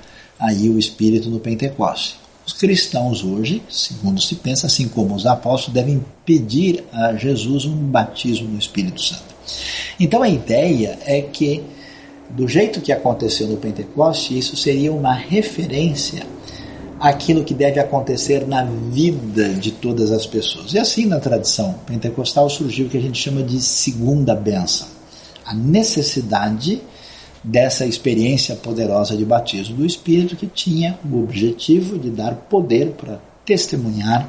aí 0.44 0.68
o 0.68 0.78
Espírito 0.78 1.30
no 1.30 1.40
Pentecoste. 1.40 2.16
Os 2.46 2.52
cristãos 2.52 3.24
hoje, 3.24 3.62
segundo 3.70 4.20
se 4.20 4.34
pensa, 4.34 4.66
assim 4.66 4.86
como 4.86 5.14
os 5.14 5.24
apóstolos, 5.24 5.74
devem 5.74 6.04
pedir 6.26 6.84
a 6.92 7.14
Jesus 7.14 7.64
um 7.64 7.74
batismo 7.74 8.48
no 8.48 8.58
Espírito 8.58 9.00
Santo. 9.00 9.34
Então 9.98 10.22
a 10.22 10.28
ideia 10.28 10.98
é 11.06 11.22
que, 11.22 11.62
do 12.30 12.46
jeito 12.46 12.80
que 12.80 12.92
aconteceu 12.92 13.48
no 13.48 13.56
Pentecoste, 13.56 14.38
isso 14.38 14.56
seria 14.56 14.92
uma 14.92 15.14
referência 15.14 16.26
aquilo 17.00 17.44
que 17.44 17.54
deve 17.54 17.80
acontecer 17.80 18.46
na 18.46 18.64
vida 18.64 19.54
de 19.54 19.70
todas 19.70 20.10
as 20.10 20.26
pessoas. 20.26 20.72
E 20.72 20.78
assim, 20.78 21.06
na 21.06 21.18
tradição 21.18 21.74
pentecostal, 21.86 22.48
surgiu 22.48 22.86
o 22.86 22.88
que 22.88 22.96
a 22.96 23.00
gente 23.00 23.18
chama 23.18 23.42
de 23.42 23.60
segunda 23.60 24.34
bênção 24.34 24.94
a 25.44 25.54
necessidade 25.54 26.80
dessa 27.44 27.84
experiência 27.84 28.56
poderosa 28.56 29.14
de 29.14 29.24
batismo 29.24 29.76
do 29.76 29.86
Espírito, 29.86 30.34
que 30.34 30.46
tinha 30.46 30.98
o 31.04 31.22
objetivo 31.22 31.98
de 31.98 32.08
dar 32.08 32.34
poder 32.34 32.92
para 32.92 33.20
testemunhar 33.44 34.26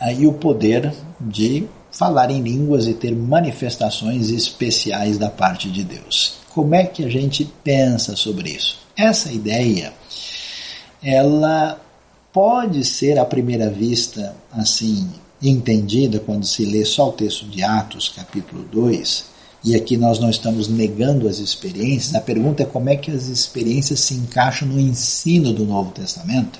uh, 0.00 0.10
e 0.20 0.26
o 0.26 0.34
poder 0.34 0.92
de 1.18 1.66
falar 1.90 2.30
em 2.30 2.42
línguas 2.42 2.86
e 2.86 2.92
ter 2.92 3.16
manifestações 3.16 4.30
especiais 4.30 5.16
da 5.16 5.30
parte 5.30 5.70
de 5.70 5.82
Deus. 5.82 6.34
Como 6.52 6.74
é 6.74 6.84
que 6.84 7.04
a 7.04 7.08
gente 7.08 7.50
pensa 7.62 8.14
sobre 8.14 8.50
isso? 8.50 8.78
Essa 8.96 9.32
ideia, 9.32 9.92
ela 11.02 11.80
pode 12.32 12.84
ser 12.84 13.18
à 13.18 13.24
primeira 13.24 13.70
vista 13.70 14.36
assim 14.52 15.08
entendida 15.40 16.18
quando 16.18 16.44
se 16.44 16.64
lê 16.64 16.84
só 16.84 17.08
o 17.08 17.12
texto 17.12 17.46
de 17.46 17.62
Atos, 17.62 18.08
capítulo 18.08 18.64
2, 18.72 19.33
e 19.64 19.74
aqui 19.74 19.96
nós 19.96 20.18
não 20.18 20.28
estamos 20.28 20.68
negando 20.68 21.26
as 21.26 21.38
experiências, 21.38 22.14
a 22.14 22.20
pergunta 22.20 22.62
é 22.62 22.66
como 22.66 22.90
é 22.90 22.96
que 22.96 23.10
as 23.10 23.28
experiências 23.28 24.00
se 24.00 24.14
encaixam 24.14 24.68
no 24.68 24.78
ensino 24.78 25.52
do 25.54 25.64
Novo 25.64 25.90
Testamento. 25.90 26.58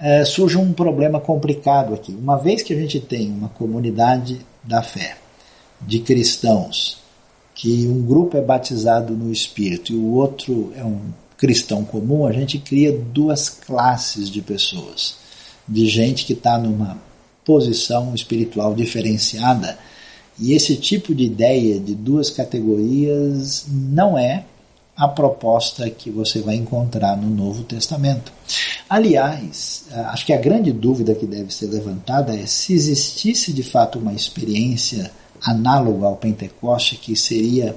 É, 0.00 0.24
surge 0.24 0.56
um 0.56 0.72
problema 0.72 1.20
complicado 1.20 1.94
aqui. 1.94 2.12
Uma 2.12 2.36
vez 2.36 2.62
que 2.62 2.72
a 2.72 2.76
gente 2.76 2.98
tem 2.98 3.30
uma 3.30 3.50
comunidade 3.50 4.40
da 4.64 4.82
fé, 4.82 5.16
de 5.80 5.98
cristãos, 5.98 6.98
que 7.54 7.86
um 7.86 8.02
grupo 8.02 8.36
é 8.36 8.40
batizado 8.40 9.14
no 9.14 9.30
Espírito 9.30 9.92
e 9.92 9.96
o 9.96 10.14
outro 10.14 10.72
é 10.74 10.82
um 10.82 10.98
cristão 11.36 11.84
comum, 11.84 12.26
a 12.26 12.32
gente 12.32 12.58
cria 12.58 12.92
duas 12.92 13.48
classes 13.48 14.30
de 14.30 14.40
pessoas, 14.40 15.16
de 15.68 15.86
gente 15.86 16.24
que 16.24 16.32
está 16.32 16.56
numa 16.56 16.96
posição 17.44 18.14
espiritual 18.14 18.74
diferenciada. 18.74 19.78
E 20.38 20.54
esse 20.54 20.76
tipo 20.76 21.14
de 21.14 21.24
ideia 21.24 21.78
de 21.78 21.94
duas 21.94 22.30
categorias 22.30 23.66
não 23.68 24.16
é 24.16 24.44
a 24.96 25.08
proposta 25.08 25.88
que 25.90 26.10
você 26.10 26.40
vai 26.40 26.54
encontrar 26.56 27.16
no 27.16 27.28
Novo 27.28 27.62
Testamento. 27.64 28.32
Aliás, 28.88 29.86
acho 29.90 30.26
que 30.26 30.32
a 30.32 30.40
grande 30.40 30.70
dúvida 30.70 31.14
que 31.14 31.26
deve 31.26 31.52
ser 31.52 31.66
levantada 31.66 32.36
é 32.36 32.46
se 32.46 32.72
existisse 32.74 33.52
de 33.52 33.62
fato 33.62 33.98
uma 33.98 34.12
experiência 34.12 35.10
análoga 35.42 36.06
ao 36.06 36.16
Pentecoste 36.16 36.96
que 36.96 37.16
seria 37.16 37.74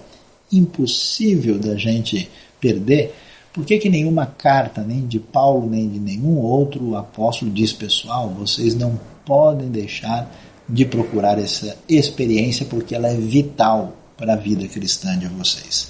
impossível 0.51 1.57
da 1.57 1.75
gente 1.75 2.29
perder, 2.59 3.15
por 3.53 3.65
que, 3.65 3.77
que 3.77 3.89
nenhuma 3.89 4.25
carta, 4.25 4.83
nem 4.83 5.07
de 5.07 5.19
Paulo, 5.19 5.69
nem 5.69 5.89
de 5.89 5.99
nenhum 5.99 6.37
outro 6.37 6.95
apóstolo 6.95 7.49
diz, 7.49 7.71
pessoal, 7.71 8.29
vocês 8.29 8.75
não 8.75 8.99
podem 9.25 9.69
deixar 9.69 10.29
de 10.67 10.85
procurar 10.85 11.37
essa 11.37 11.77
experiência 11.87 12.65
porque 12.65 12.95
ela 12.95 13.07
é 13.07 13.15
vital 13.15 13.95
para 14.17 14.33
a 14.33 14.37
vida 14.37 14.67
cristã 14.67 15.17
de 15.17 15.27
vocês. 15.27 15.89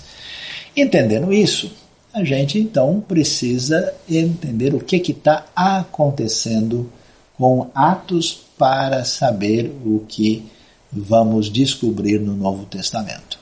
Entendendo 0.75 1.31
isso, 1.31 1.71
a 2.13 2.23
gente 2.23 2.59
então 2.59 2.99
precisa 3.01 3.93
entender 4.09 4.73
o 4.73 4.79
que 4.79 4.97
está 4.97 5.45
acontecendo 5.55 6.89
com 7.37 7.69
Atos 7.73 8.45
para 8.57 9.03
saber 9.03 9.71
o 9.85 10.05
que 10.07 10.45
vamos 10.91 11.49
descobrir 11.49 12.19
no 12.19 12.35
Novo 12.35 12.65
Testamento. 12.65 13.37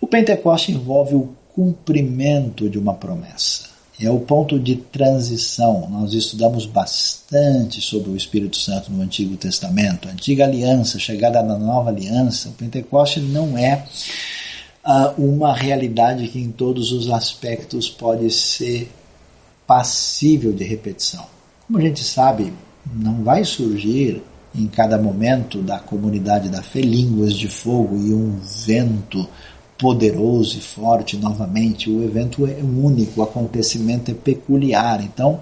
O 0.00 0.06
Pentecoste 0.06 0.72
envolve 0.72 1.14
o 1.14 1.34
cumprimento 1.54 2.68
de 2.68 2.78
uma 2.78 2.94
promessa. 2.94 3.75
É 3.98 4.10
o 4.10 4.20
ponto 4.20 4.60
de 4.60 4.76
transição. 4.76 5.88
Nós 5.90 6.12
estudamos 6.12 6.66
bastante 6.66 7.80
sobre 7.80 8.10
o 8.10 8.16
Espírito 8.16 8.56
Santo 8.56 8.92
no 8.92 9.02
Antigo 9.02 9.36
Testamento, 9.36 10.08
antiga 10.08 10.44
aliança, 10.44 10.98
chegada 10.98 11.42
na 11.42 11.56
nova 11.56 11.88
aliança. 11.88 12.50
O 12.50 12.52
Pentecoste 12.52 13.20
não 13.20 13.56
é 13.56 13.86
uh, 14.84 15.22
uma 15.22 15.54
realidade 15.54 16.28
que, 16.28 16.38
em 16.38 16.50
todos 16.50 16.92
os 16.92 17.10
aspectos, 17.10 17.88
pode 17.88 18.30
ser 18.30 18.90
passível 19.66 20.52
de 20.52 20.62
repetição. 20.62 21.24
Como 21.66 21.78
a 21.78 21.82
gente 21.82 22.04
sabe, 22.04 22.52
não 22.94 23.24
vai 23.24 23.44
surgir 23.44 24.22
em 24.54 24.66
cada 24.66 24.98
momento 24.98 25.60
da 25.62 25.78
comunidade 25.78 26.48
da 26.48 26.62
fé 26.62 26.80
línguas 26.80 27.34
de 27.34 27.48
fogo 27.48 27.96
e 27.96 28.12
um 28.12 28.38
vento 28.66 29.28
poderoso 29.78 30.58
e 30.58 30.60
forte 30.60 31.16
novamente. 31.16 31.90
O 31.90 32.02
evento 32.02 32.46
é 32.46 32.60
único, 32.62 33.20
o 33.20 33.24
acontecimento 33.24 34.10
é 34.10 34.14
peculiar. 34.14 35.02
Então, 35.02 35.40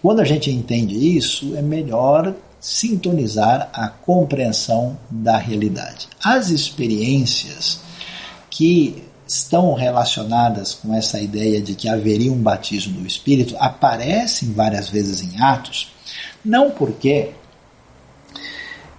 quando 0.00 0.20
a 0.20 0.24
gente 0.24 0.50
entende 0.50 0.94
isso, 1.16 1.56
é 1.56 1.62
melhor 1.62 2.34
sintonizar 2.60 3.68
a 3.72 3.88
compreensão 3.88 4.98
da 5.10 5.36
realidade. 5.36 6.08
As 6.22 6.48
experiências 6.48 7.80
que 8.48 9.02
estão 9.26 9.74
relacionadas 9.74 10.74
com 10.74 10.94
essa 10.94 11.20
ideia 11.20 11.60
de 11.60 11.74
que 11.74 11.88
haveria 11.88 12.32
um 12.32 12.42
batismo 12.42 13.00
do 13.00 13.06
Espírito 13.06 13.56
aparecem 13.58 14.52
várias 14.52 14.88
vezes 14.88 15.22
em 15.22 15.40
Atos, 15.42 15.92
não 16.44 16.70
porque 16.70 17.30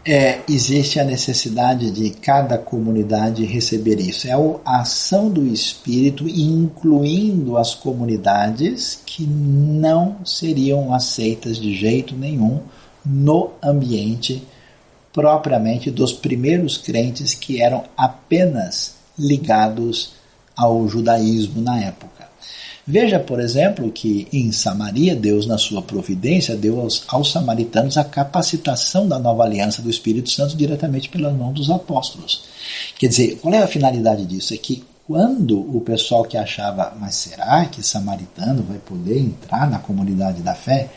é, 0.06 0.42
existe 0.48 1.00
a 1.00 1.04
necessidade 1.04 1.90
de 1.90 2.12
cada 2.12 2.60
comunidade 2.60 3.44
receber 3.44 4.00
isso. 4.00 4.28
É 4.28 4.34
a 4.64 4.82
ação 4.82 5.30
do 5.30 5.48
Espírito, 5.48 6.28
incluindo 6.30 7.58
as 7.58 7.74
comunidades 7.74 9.02
que 9.04 9.26
não 9.26 10.18
seriam 10.24 10.94
aceitas 10.94 11.58
de 11.58 11.76
jeito 11.76 12.16
nenhum 12.16 12.62
no 13.04 13.52
ambiente 13.64 14.48
propriamente 15.12 15.90
dos 15.90 16.12
primeiros 16.14 16.78
crentes 16.78 17.34
que 17.34 17.62
eram 17.62 17.86
apenas 17.98 18.96
ligados 19.18 20.14
ao 20.56 20.88
judaísmo 20.88 21.62
na 21.62 21.80
época. 21.80 22.15
Veja, 22.88 23.20
por 23.20 23.40
exemplo, 23.40 23.92
que 23.92 24.28
em 24.32 24.52
Samaria, 24.52 25.16
Deus, 25.16 25.48
na 25.48 25.58
sua 25.58 25.82
providência, 25.82 26.56
deu 26.56 26.80
aos, 26.80 27.04
aos, 27.08 27.32
samaritanos 27.32 27.98
a 27.98 28.04
capacitação 28.04 29.08
da 29.08 29.18
nova 29.18 29.44
aliança 29.44 29.82
do 29.82 29.90
Espírito 29.90 30.30
Santo 30.30 30.56
diretamente 30.56 31.10
pela 31.10 31.32
mão 31.32 31.52
dos 31.52 31.72
apóstolos. 31.72 32.44
Quer 33.00 33.08
dizer, 33.08 33.40
qual 33.42 33.54
é 33.56 33.64
a 33.64 33.68
finalidade 33.68 34.24
disso? 34.26 34.54
É 34.54 34.58
que 34.58 34.84
quando 35.08 35.60
o 35.76 35.82
pessoal 35.82 36.26
que 36.26 36.38
achava, 36.38 36.96
mas 37.00 37.16
será 37.16 37.66
que 37.66 37.82
samaritano 37.82 38.62
vai 38.62 38.78
poder 38.78 39.18
entrar 39.18 39.68
na 39.70 39.80
comunidade 39.80 40.44
da 40.44 40.54
fé? 40.54 40.90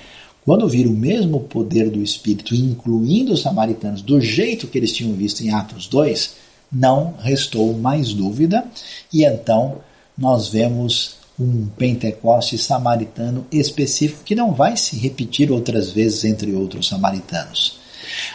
Quando 0.45 0.69
viram 0.69 0.91
o 0.91 0.97
mesmo 0.97 1.41
poder 1.41 1.91
do 1.91 2.03
Espírito, 2.03 2.55
incluindo 2.55 3.33
os 3.33 3.41
samaritanos, 3.41 4.03
do 4.03 4.21
jeito 4.21 4.67
que 4.67 4.77
eles 4.77 4.93
tinham 4.93 5.15
visto 5.15 5.43
em 5.43 5.53
Atos 5.53 5.87
2, 5.89 6.35
não 6.71 7.15
restou 7.19 7.73
mais 7.75 8.13
dúvida, 8.13 8.65
e 9.13 9.25
então 9.25 9.79
nós 10.17 10.49
vemos 10.49 11.18
um 11.39 11.67
Pentecoste 11.67 12.59
samaritano 12.59 13.47
específico 13.53 14.25
que 14.25 14.35
não 14.35 14.53
vai 14.53 14.77
se 14.77 14.97
repetir 14.97 15.53
outras 15.53 15.91
vezes 15.91 16.25
entre 16.25 16.53
outros 16.53 16.89
samaritanos. 16.89 17.79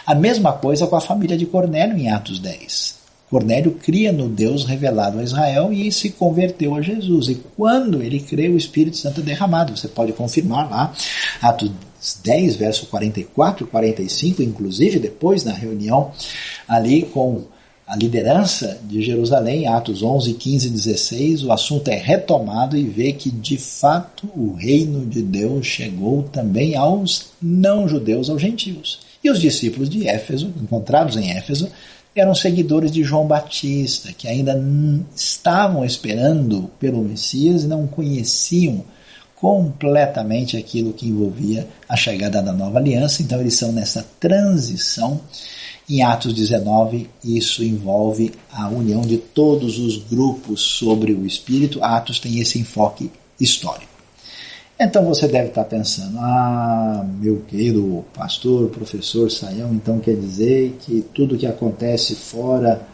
A 0.06 0.14
mesma 0.14 0.52
coisa 0.52 0.86
com 0.86 0.96
a 0.96 1.00
família 1.00 1.36
de 1.36 1.46
Cornélio 1.46 1.96
em 1.96 2.10
Atos 2.10 2.38
10. 2.38 2.94
Cornélio 3.30 3.72
cria 3.72 4.12
no 4.12 4.28
Deus 4.28 4.64
revelado 4.64 5.18
a 5.18 5.22
Israel 5.22 5.72
e 5.72 5.90
se 5.90 6.10
converteu 6.10 6.74
a 6.74 6.80
Jesus. 6.80 7.28
E 7.28 7.34
quando 7.56 8.02
ele 8.02 8.20
crê, 8.20 8.48
o 8.48 8.56
Espírito 8.56 8.96
Santo 8.96 9.20
é 9.20 9.24
derramado. 9.24 9.76
Você 9.76 9.88
pode 9.88 10.12
confirmar 10.12 10.70
lá, 10.70 10.92
Atos 11.42 11.70
10, 12.22 12.56
verso 12.56 12.86
44 12.86 13.64
e 13.64 13.70
45, 13.70 14.42
inclusive 14.42 14.98
depois 14.98 15.42
na 15.42 15.52
reunião 15.52 16.12
ali 16.68 17.02
com 17.02 17.44
a 17.86 17.96
liderança 17.96 18.78
de 18.82 19.02
Jerusalém, 19.02 19.66
Atos 19.66 20.02
11, 20.02 20.32
15 20.34 20.66
e 20.66 20.70
16, 20.70 21.44
o 21.44 21.52
assunto 21.52 21.88
é 21.88 21.96
retomado 21.96 22.76
e 22.76 22.84
vê 22.84 23.12
que 23.12 23.30
de 23.30 23.58
fato 23.58 24.26
o 24.34 24.54
reino 24.54 25.04
de 25.04 25.20
Deus 25.20 25.66
chegou 25.66 26.22
também 26.22 26.76
aos 26.76 27.26
não-judeus, 27.40 28.30
aos 28.30 28.40
gentios. 28.40 29.00
E 29.22 29.30
os 29.30 29.38
discípulos 29.38 29.90
de 29.90 30.08
Éfeso, 30.08 30.52
encontrados 30.62 31.16
em 31.16 31.30
Éfeso, 31.30 31.70
eram 32.16 32.34
seguidores 32.34 32.90
de 32.90 33.02
João 33.02 33.26
Batista, 33.26 34.12
que 34.12 34.28
ainda 34.28 34.58
estavam 35.14 35.84
esperando 35.84 36.70
pelo 36.78 37.02
Messias 37.02 37.64
e 37.64 37.66
não 37.66 37.86
conheciam 37.86 38.84
completamente 39.34 40.56
aquilo 40.56 40.92
que 40.94 41.08
envolvia 41.08 41.68
a 41.86 41.96
chegada 41.96 42.40
da 42.40 42.52
nova 42.52 42.78
aliança. 42.78 43.20
Então 43.20 43.40
eles 43.40 43.54
são 43.54 43.72
nessa 43.72 44.06
transição 44.18 45.20
em 45.88 46.02
Atos 46.02 46.32
19, 46.32 47.08
isso 47.22 47.62
envolve 47.62 48.32
a 48.50 48.68
união 48.68 49.02
de 49.02 49.18
todos 49.18 49.78
os 49.78 49.98
grupos 49.98 50.60
sobre 50.60 51.12
o 51.12 51.26
Espírito. 51.26 51.82
Atos 51.82 52.18
tem 52.18 52.40
esse 52.40 52.58
enfoque 52.58 53.10
histórico. 53.38 53.92
Então 54.80 55.04
você 55.04 55.28
deve 55.28 55.48
estar 55.48 55.64
pensando, 55.64 56.18
ah, 56.18 57.06
meu 57.20 57.42
querido 57.46 58.04
pastor, 58.12 58.68
professor 58.70 59.30
Saião, 59.30 59.72
então 59.72 60.00
quer 60.00 60.16
dizer 60.16 60.76
que 60.80 61.04
tudo 61.14 61.38
que 61.38 61.46
acontece 61.46 62.16
fora 62.16 62.84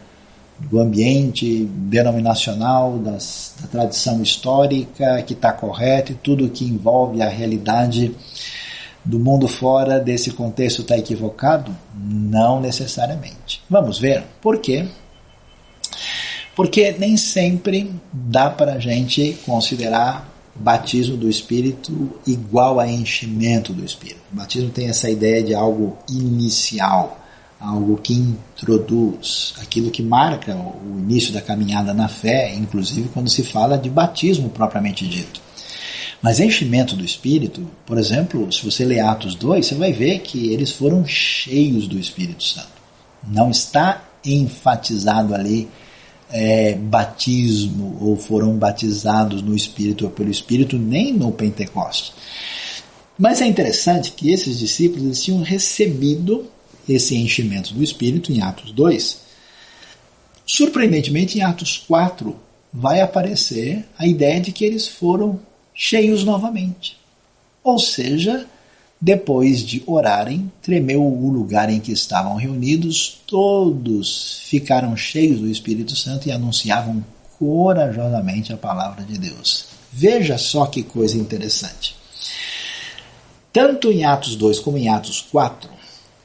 do 0.59 0.79
ambiente 0.79 1.65
denominacional, 1.65 2.99
das, 2.99 3.55
da 3.59 3.67
tradição 3.67 4.21
histórica, 4.21 5.23
que 5.23 5.33
está 5.33 5.51
correto, 5.51 6.11
e 6.11 6.15
tudo 6.15 6.49
que 6.49 6.65
envolve 6.65 7.19
a 7.21 7.27
realidade 7.27 8.13
do 9.03 9.19
mundo 9.19 9.47
fora 9.47 9.99
desse 9.99 10.31
contexto 10.31 10.81
está 10.81 10.97
equivocado? 10.97 11.75
Não 11.95 12.61
necessariamente. 12.61 13.61
Vamos 13.69 13.99
ver 13.99 14.23
por 14.41 14.59
quê. 14.59 14.87
Porque 16.55 16.91
nem 16.97 17.17
sempre 17.17 17.91
dá 18.11 18.49
para 18.49 18.73
a 18.73 18.79
gente 18.79 19.37
considerar 19.45 20.29
batismo 20.53 21.17
do 21.17 21.29
Espírito 21.29 22.19
igual 22.27 22.79
a 22.79 22.87
enchimento 22.87 23.73
do 23.73 23.83
Espírito. 23.83 24.21
O 24.31 24.35
batismo 24.35 24.69
tem 24.69 24.87
essa 24.87 25.09
ideia 25.09 25.41
de 25.43 25.55
algo 25.55 25.97
inicial, 26.09 27.19
algo 27.59 27.97
que 27.97 28.13
introduz, 28.13 29.53
aquilo 29.61 29.89
que 29.89 30.03
marca 30.03 30.55
o 30.55 30.99
início 30.99 31.33
da 31.33 31.41
caminhada 31.41 31.93
na 31.93 32.07
fé, 32.07 32.53
inclusive 32.53 33.09
quando 33.09 33.29
se 33.29 33.43
fala 33.43 33.77
de 33.77 33.89
batismo 33.89 34.49
propriamente 34.49 35.07
dito. 35.07 35.41
Mas 36.21 36.39
enchimento 36.39 36.95
do 36.95 37.03
Espírito, 37.03 37.67
por 37.85 37.97
exemplo, 37.97 38.51
se 38.51 38.63
você 38.63 38.85
ler 38.85 38.99
Atos 38.99 39.33
2, 39.33 39.65
você 39.65 39.75
vai 39.75 39.91
ver 39.91 40.19
que 40.19 40.53
eles 40.53 40.71
foram 40.71 41.05
cheios 41.05 41.87
do 41.87 41.97
Espírito 41.97 42.43
Santo. 42.43 42.69
Não 43.27 43.49
está 43.49 44.07
enfatizado 44.23 45.33
ali 45.33 45.67
é, 46.29 46.75
batismo 46.75 47.97
ou 47.99 48.15
foram 48.15 48.55
batizados 48.55 49.41
no 49.41 49.55
Espírito 49.55 50.05
ou 50.05 50.11
pelo 50.11 50.29
Espírito, 50.29 50.77
nem 50.77 51.11
no 51.11 51.31
Pentecoste. 51.31 52.13
Mas 53.17 53.41
é 53.41 53.47
interessante 53.47 54.11
que 54.11 54.31
esses 54.31 54.59
discípulos 54.59 55.03
eles 55.03 55.23
tinham 55.23 55.41
recebido 55.41 56.45
esse 56.87 57.15
enchimento 57.15 57.73
do 57.73 57.83
Espírito 57.83 58.31
em 58.31 58.41
Atos 58.41 58.71
2. 58.71 59.21
Surpreendentemente, 60.45 61.37
em 61.37 61.41
Atos 61.41 61.77
4, 61.87 62.35
vai 62.73 63.01
aparecer 63.01 63.85
a 63.97 64.07
ideia 64.07 64.39
de 64.39 64.51
que 64.51 64.63
eles 64.63 64.87
foram 64.87 65.39
cheios 65.83 66.23
novamente. 66.23 66.95
Ou 67.63 67.79
seja, 67.79 68.45
depois 68.99 69.61
de 69.61 69.81
orarem, 69.87 70.51
tremeu 70.61 71.03
o 71.03 71.31
lugar 71.31 71.71
em 71.71 71.79
que 71.79 71.91
estavam 71.91 72.35
reunidos, 72.35 73.19
todos 73.25 74.43
ficaram 74.45 74.95
cheios 74.95 75.39
do 75.39 75.49
Espírito 75.49 75.95
Santo 75.95 76.29
e 76.29 76.31
anunciavam 76.31 77.03
corajosamente 77.39 78.53
a 78.53 78.57
palavra 78.57 79.03
de 79.03 79.17
Deus. 79.17 79.65
Veja 79.91 80.37
só 80.37 80.67
que 80.67 80.83
coisa 80.83 81.17
interessante. 81.17 81.95
Tanto 83.51 83.91
em 83.91 84.05
Atos 84.05 84.35
2 84.35 84.59
como 84.59 84.77
em 84.77 84.87
Atos 84.87 85.19
4, 85.31 85.67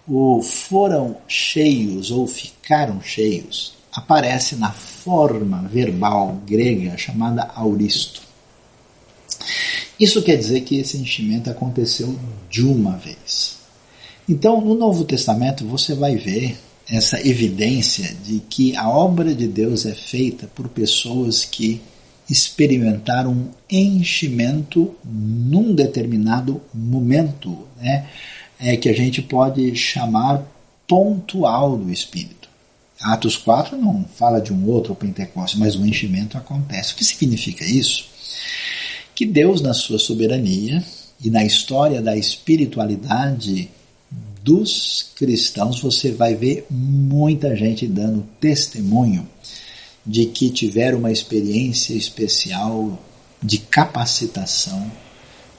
o 0.07 0.43
foram 0.43 1.17
cheios 1.27 2.11
ou 2.11 2.27
ficaram 2.27 3.01
cheios 3.01 3.73
aparece 3.91 4.55
na 4.55 4.71
forma 4.71 5.63
verbal 5.63 6.39
grega 6.47 6.99
chamada 6.99 7.51
auristo. 7.55 8.26
Isso 9.99 10.23
quer 10.23 10.37
dizer 10.37 10.63
que 10.63 10.77
esse 10.79 10.97
enchimento 10.97 11.51
aconteceu 11.51 12.19
de 12.51 12.63
uma 12.63 12.97
vez. 12.97 13.57
Então, 14.29 14.61
no 14.61 14.75
Novo 14.75 15.05
Testamento, 15.05 15.65
você 15.65 15.95
vai 15.95 16.17
ver 16.17 16.57
essa 16.89 17.21
evidência 17.27 18.15
de 18.25 18.41
que 18.41 18.77
a 18.77 18.89
obra 18.89 19.35
de 19.35 19.47
Deus 19.47 19.87
é 19.87 19.95
feita 19.95 20.47
por 20.55 20.69
pessoas 20.69 21.45
que 21.45 21.81
experimentaram 22.29 23.33
um 23.33 23.49
enchimento 23.71 24.95
num 25.05 25.75
determinado 25.75 26.61
momento, 26.75 27.57
né? 27.81 28.09
É 28.59 28.77
que 28.77 28.89
a 28.89 28.93
gente 28.93 29.23
pode 29.23 29.75
chamar 29.77 30.43
pontual 30.89 31.77
do 31.77 31.93
Espírito. 31.93 32.49
Atos 33.01 33.37
4 33.37 33.77
não 33.77 34.05
fala 34.17 34.41
de 34.41 34.53
um 34.53 34.67
outro 34.69 34.95
Pentecostes, 34.95 35.59
mas 35.59 35.77
o 35.77 35.85
enchimento 35.85 36.39
acontece. 36.39 36.95
O 36.95 36.97
que 36.97 37.05
significa 37.05 37.65
isso? 37.65 38.09
Que 39.17 39.25
Deus, 39.25 39.63
na 39.63 39.73
sua 39.73 39.99
soberania 39.99 40.85
e 41.25 41.31
na 41.31 41.43
história 41.43 42.03
da 42.03 42.15
espiritualidade 42.15 43.71
dos 44.43 45.11
cristãos, 45.17 45.81
você 45.81 46.13
vai 46.13 46.35
ver 46.35 46.67
muita 46.71 47.57
gente 47.57 47.87
dando 47.87 48.29
testemunho 48.39 49.27
de 50.05 50.27
que 50.27 50.51
tiveram 50.51 50.99
uma 50.99 51.11
experiência 51.11 51.95
especial 51.95 53.03
de 53.43 53.57
capacitação, 53.57 54.93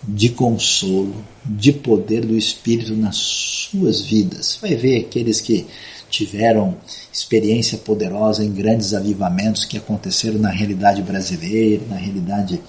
de 0.07 0.29
consolo, 0.29 1.25
de 1.43 1.73
poder 1.73 2.23
do 2.23 2.37
Espírito 2.37 2.95
nas 2.95 3.15
suas 3.17 4.01
vidas. 4.01 4.59
Vai 4.61 4.75
ver 4.75 4.99
aqueles 4.99 5.41
que 5.41 5.65
tiveram 6.11 6.77
experiência 7.11 7.79
poderosa 7.79 8.45
em 8.45 8.51
grandes 8.53 8.93
avivamentos 8.93 9.65
que 9.65 9.77
aconteceram 9.77 10.37
na 10.37 10.51
realidade 10.51 11.01
brasileira, 11.01 11.83
na 11.89 11.97
realidade 11.97 12.61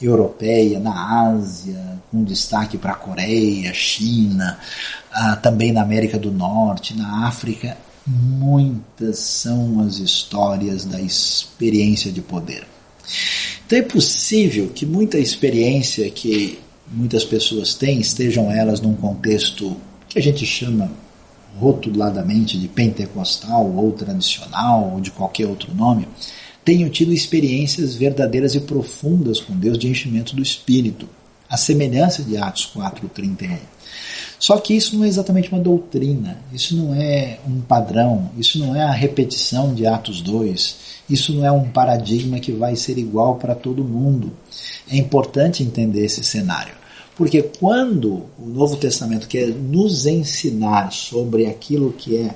europeia, 0.00 0.78
na 0.78 1.30
Ásia, 1.30 2.00
com 2.10 2.22
destaque 2.22 2.76
para 2.76 2.92
a 2.92 2.96
Coreia, 2.96 3.72
China, 3.72 4.58
ah, 5.12 5.36
também 5.36 5.72
na 5.72 5.82
América 5.82 6.18
do 6.18 6.30
Norte, 6.30 6.96
na 6.96 7.26
África. 7.26 7.76
Muitas 8.06 9.18
são 9.18 9.80
as 9.80 9.98
histórias 9.98 10.84
da 10.84 11.00
experiência 11.00 12.12
de 12.12 12.20
poder. 12.20 12.66
Então 13.66 13.78
é 13.78 13.82
possível 13.82 14.70
que 14.74 14.86
muita 14.86 15.18
experiência 15.18 16.08
que 16.10 16.58
muitas 16.86 17.24
pessoas 17.24 17.74
têm, 17.74 18.00
estejam 18.00 18.50
elas 18.50 18.80
num 18.80 18.94
contexto 18.94 19.76
que 20.08 20.18
a 20.18 20.22
gente 20.22 20.46
chama 20.46 20.90
rotuladamente 21.58 22.58
de 22.58 22.68
pentecostal 22.68 23.66
ou 23.74 23.90
tradicional 23.92 24.92
ou 24.94 25.00
de 25.00 25.10
qualquer 25.10 25.46
outro 25.46 25.74
nome, 25.74 26.06
tenham 26.66 26.90
tido 26.90 27.12
experiências 27.12 27.94
verdadeiras 27.94 28.56
e 28.56 28.60
profundas 28.60 29.40
com 29.40 29.56
Deus 29.56 29.78
de 29.78 29.86
enchimento 29.86 30.34
do 30.34 30.42
Espírito, 30.42 31.08
a 31.48 31.56
semelhança 31.56 32.24
de 32.24 32.36
Atos 32.36 32.66
4:31. 32.74 33.58
Só 34.36 34.58
que 34.58 34.74
isso 34.74 34.96
não 34.96 35.04
é 35.04 35.08
exatamente 35.08 35.48
uma 35.50 35.60
doutrina, 35.60 36.38
isso 36.52 36.76
não 36.76 36.92
é 36.92 37.38
um 37.48 37.60
padrão, 37.60 38.30
isso 38.36 38.58
não 38.58 38.74
é 38.74 38.82
a 38.82 38.90
repetição 38.90 39.72
de 39.72 39.86
Atos 39.86 40.20
2, 40.20 40.76
isso 41.08 41.32
não 41.32 41.46
é 41.46 41.52
um 41.52 41.68
paradigma 41.68 42.40
que 42.40 42.50
vai 42.50 42.74
ser 42.74 42.98
igual 42.98 43.36
para 43.36 43.54
todo 43.54 43.84
mundo. 43.84 44.32
É 44.90 44.96
importante 44.96 45.62
entender 45.62 46.04
esse 46.04 46.24
cenário. 46.24 46.74
Porque 47.14 47.42
quando 47.42 48.24
o 48.38 48.46
Novo 48.46 48.76
Testamento 48.76 49.28
quer 49.28 49.46
nos 49.46 50.04
ensinar 50.04 50.92
sobre 50.92 51.46
aquilo 51.46 51.92
que 51.92 52.16
é 52.16 52.34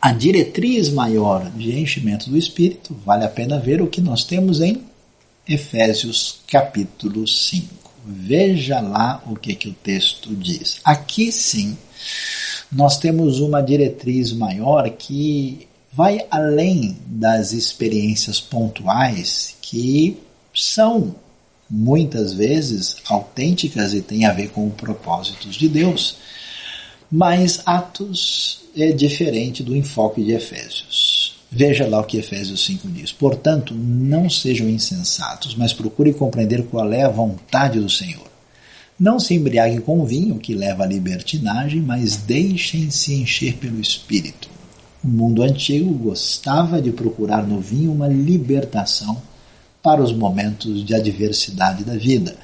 a 0.00 0.12
diretriz 0.12 0.90
maior 0.90 1.50
de 1.50 1.76
enchimento 1.78 2.30
do 2.30 2.36
Espírito, 2.36 2.96
vale 3.04 3.24
a 3.24 3.28
pena 3.28 3.58
ver 3.58 3.82
o 3.82 3.88
que 3.88 4.00
nós 4.00 4.24
temos 4.24 4.60
em 4.60 4.82
Efésios 5.46 6.40
capítulo 6.46 7.26
5. 7.26 7.66
Veja 8.06 8.80
lá 8.80 9.22
o 9.26 9.34
que, 9.34 9.54
que 9.54 9.68
o 9.68 9.74
texto 9.74 10.34
diz. 10.34 10.80
Aqui 10.84 11.32
sim, 11.32 11.76
nós 12.70 12.98
temos 12.98 13.40
uma 13.40 13.60
diretriz 13.60 14.32
maior 14.32 14.88
que 14.90 15.66
vai 15.92 16.24
além 16.30 16.96
das 17.06 17.52
experiências 17.52 18.40
pontuais 18.40 19.56
que 19.60 20.18
são 20.54 21.14
muitas 21.68 22.32
vezes 22.32 22.96
autênticas 23.08 23.92
e 23.94 24.00
têm 24.00 24.24
a 24.24 24.32
ver 24.32 24.50
com 24.50 24.70
propósitos 24.70 25.56
de 25.56 25.68
Deus. 25.68 26.16
Mas 27.10 27.62
Atos 27.64 28.67
é 28.82 28.92
diferente 28.92 29.62
do 29.62 29.76
enfoque 29.76 30.22
de 30.22 30.32
Efésios. 30.32 31.36
Veja 31.50 31.86
lá 31.86 32.00
o 32.00 32.04
que 32.04 32.18
Efésios 32.18 32.64
5 32.66 32.88
diz. 32.88 33.10
Portanto, 33.10 33.74
não 33.74 34.28
sejam 34.28 34.68
insensatos, 34.68 35.54
mas 35.54 35.72
procurem 35.72 36.12
compreender 36.12 36.64
qual 36.64 36.92
é 36.92 37.02
a 37.02 37.08
vontade 37.08 37.80
do 37.80 37.88
Senhor. 37.88 38.26
Não 38.98 39.18
se 39.18 39.34
embriaguem 39.34 39.80
com 39.80 40.04
vinho, 40.04 40.38
que 40.38 40.54
leva 40.54 40.84
à 40.84 40.86
libertinagem, 40.86 41.80
mas 41.80 42.16
deixem-se 42.16 43.14
encher 43.14 43.54
pelo 43.54 43.80
Espírito. 43.80 44.50
O 45.02 45.08
mundo 45.08 45.42
antigo 45.42 45.92
gostava 45.94 46.82
de 46.82 46.90
procurar 46.90 47.46
no 47.46 47.60
vinho 47.60 47.92
uma 47.92 48.08
libertação 48.08 49.22
para 49.82 50.02
os 50.02 50.12
momentos 50.12 50.84
de 50.84 50.94
adversidade 50.94 51.84
da 51.84 51.96
vida, 51.96 52.36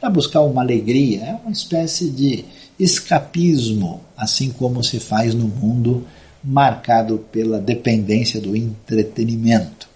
para 0.00 0.10
buscar 0.10 0.40
uma 0.40 0.62
alegria, 0.62 1.22
é 1.22 1.34
uma 1.34 1.52
espécie 1.52 2.10
de 2.10 2.44
escapismo, 2.82 4.00
assim 4.16 4.50
como 4.50 4.82
se 4.82 4.98
faz 4.98 5.34
no 5.34 5.46
mundo 5.46 6.06
marcado 6.42 7.18
pela 7.30 7.60
dependência 7.60 8.40
do 8.40 8.56
entretenimento. 8.56 9.88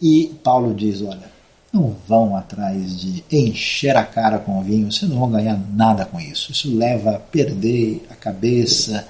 E 0.00 0.34
Paulo 0.42 0.74
diz: 0.74 1.00
olha, 1.00 1.30
não 1.72 1.96
vão 2.06 2.36
atrás 2.36 3.00
de 3.00 3.24
encher 3.30 3.96
a 3.96 4.04
cara 4.04 4.38
com 4.38 4.62
vinho, 4.62 4.90
vocês 4.90 5.10
não 5.10 5.20
vão 5.20 5.30
ganhar 5.30 5.58
nada 5.72 6.04
com 6.04 6.20
isso. 6.20 6.50
Isso 6.50 6.76
leva 6.76 7.12
a 7.12 7.18
perder 7.18 8.04
a 8.10 8.14
cabeça. 8.14 9.06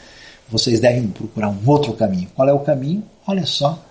Vocês 0.49 0.79
devem 0.79 1.09
procurar 1.09 1.49
um 1.49 1.59
outro 1.66 1.95
caminho. 1.95 2.29
Qual 2.35 2.47
é 2.47 2.53
o 2.53 2.59
caminho? 2.59 3.03
Olha 3.27 3.47
só, 3.47 3.83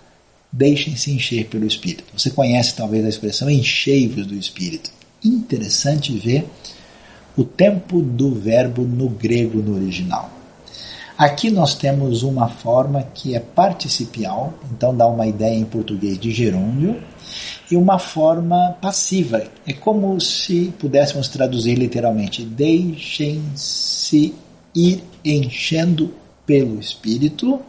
deixem-se 0.52 1.12
encher 1.12 1.48
pelo 1.48 1.66
Espírito. 1.66 2.04
Você 2.16 2.30
conhece 2.30 2.76
talvez 2.76 3.04
a 3.04 3.10
expressão 3.10 3.50
enchei-vos 3.50 4.28
do 4.28 4.36
Espírito. 4.36 4.92
Interessante 5.24 6.16
ver 6.18 6.48
o 7.38 7.44
tempo 7.44 8.02
do 8.02 8.34
verbo 8.34 8.84
no 8.84 9.10
grego 9.10 9.60
no 9.60 9.76
original. 9.76 10.30
Aqui 11.18 11.52
nós 11.52 11.76
temos 11.76 12.24
uma 12.24 12.48
forma 12.48 13.04
que 13.14 13.36
é 13.36 13.40
participial, 13.40 14.54
então 14.72 14.96
dá 14.96 15.06
uma 15.06 15.28
ideia 15.28 15.56
em 15.56 15.66
português 15.66 16.18
de 16.18 16.32
gerúndio, 16.32 17.00
e 17.70 17.76
uma 17.76 18.00
forma 18.00 18.76
passiva. 18.82 19.44
É 19.66 19.72
como 19.72 20.20
se 20.20 20.74
pudéssemos 20.80 21.28
traduzir 21.28 21.76
literalmente: 21.76 22.44
deixem-se 22.44 24.34
ir 24.74 25.04
enchendo 25.24 26.12
pelo 26.46 26.80
Espírito, 26.80 27.62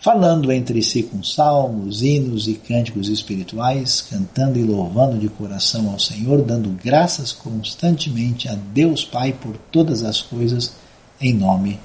falando 0.00 0.50
entre 0.50 0.82
si 0.82 1.02
com 1.02 1.22
salmos, 1.22 2.02
hinos 2.02 2.48
e 2.48 2.54
cânticos 2.54 3.08
espirituais, 3.08 4.00
cantando 4.00 4.58
e 4.58 4.62
louvando 4.62 5.18
de 5.18 5.28
coração 5.28 5.90
ao 5.90 5.98
Senhor, 5.98 6.42
dando 6.42 6.70
graças 6.82 7.32
constantemente 7.32 8.48
a 8.48 8.54
Deus 8.54 9.04
Pai 9.04 9.32
por 9.32 9.56
todas 9.70 10.02
as 10.02 10.22
coisas, 10.22 10.72
em 11.20 11.34
nome 11.34 11.78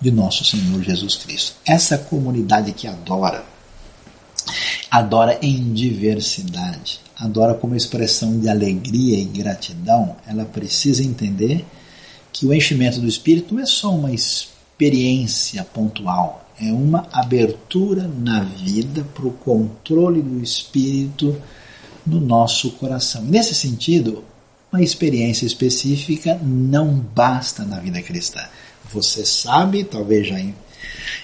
de 0.00 0.10
nosso 0.10 0.42
Senhor 0.44 0.82
Jesus 0.82 1.16
Cristo. 1.16 1.56
Essa 1.66 1.98
comunidade 1.98 2.72
que 2.72 2.86
adora, 2.86 3.44
adora 4.90 5.38
em 5.42 5.74
diversidade, 5.74 7.00
adora 7.14 7.52
como 7.52 7.76
expressão 7.76 8.40
de 8.40 8.48
alegria 8.48 9.18
e 9.18 9.24
gratidão, 9.24 10.16
ela 10.26 10.46
precisa 10.46 11.04
entender 11.04 11.66
que 12.32 12.46
o 12.46 12.54
enchimento 12.54 13.00
do 13.00 13.06
Espírito 13.06 13.54
não 13.54 13.62
é 13.62 13.66
só 13.66 13.94
uma 13.94 14.10
experiência 14.10 15.62
pontual, 15.62 16.39
é 16.60 16.72
uma 16.72 17.06
abertura 17.12 18.06
na 18.06 18.42
vida 18.42 19.04
para 19.14 19.26
o 19.26 19.32
controle 19.32 20.20
do 20.20 20.42
Espírito 20.42 21.36
no 22.06 22.20
nosso 22.20 22.72
coração. 22.72 23.22
Nesse 23.22 23.54
sentido, 23.54 24.24
uma 24.72 24.82
experiência 24.82 25.46
específica 25.46 26.38
não 26.42 26.94
basta 26.94 27.64
na 27.64 27.78
vida 27.80 28.00
cristã. 28.02 28.40
Você 28.92 29.24
sabe, 29.24 29.84
talvez 29.84 30.26
já 30.26 30.36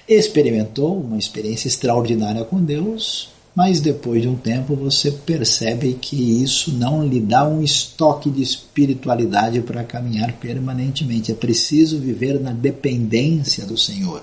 experimentou 0.09 1.01
uma 1.01 1.19
experiência 1.19 1.69
extraordinária 1.69 2.45
com 2.45 2.63
Deus, 2.63 3.31
mas 3.55 3.81
depois 3.81 4.23
de 4.23 4.29
um 4.29 4.37
tempo 4.37 4.77
você 4.77 5.11
percebe 5.11 5.95
que 5.95 6.43
isso 6.43 6.73
não 6.73 7.07
lhe 7.07 7.21
dá 7.21 7.49
um 7.49 7.63
estoque 7.63 8.29
de 8.29 8.43
espiritualidade 8.43 9.61
para 9.61 9.83
caminhar 9.83 10.33
permanentemente. 10.35 11.33
É 11.33 11.35
preciso 11.35 11.99
viver 11.99 12.39
na 12.39 12.53
dependência 12.53 13.65
do 13.65 13.79
Senhor, 13.79 14.23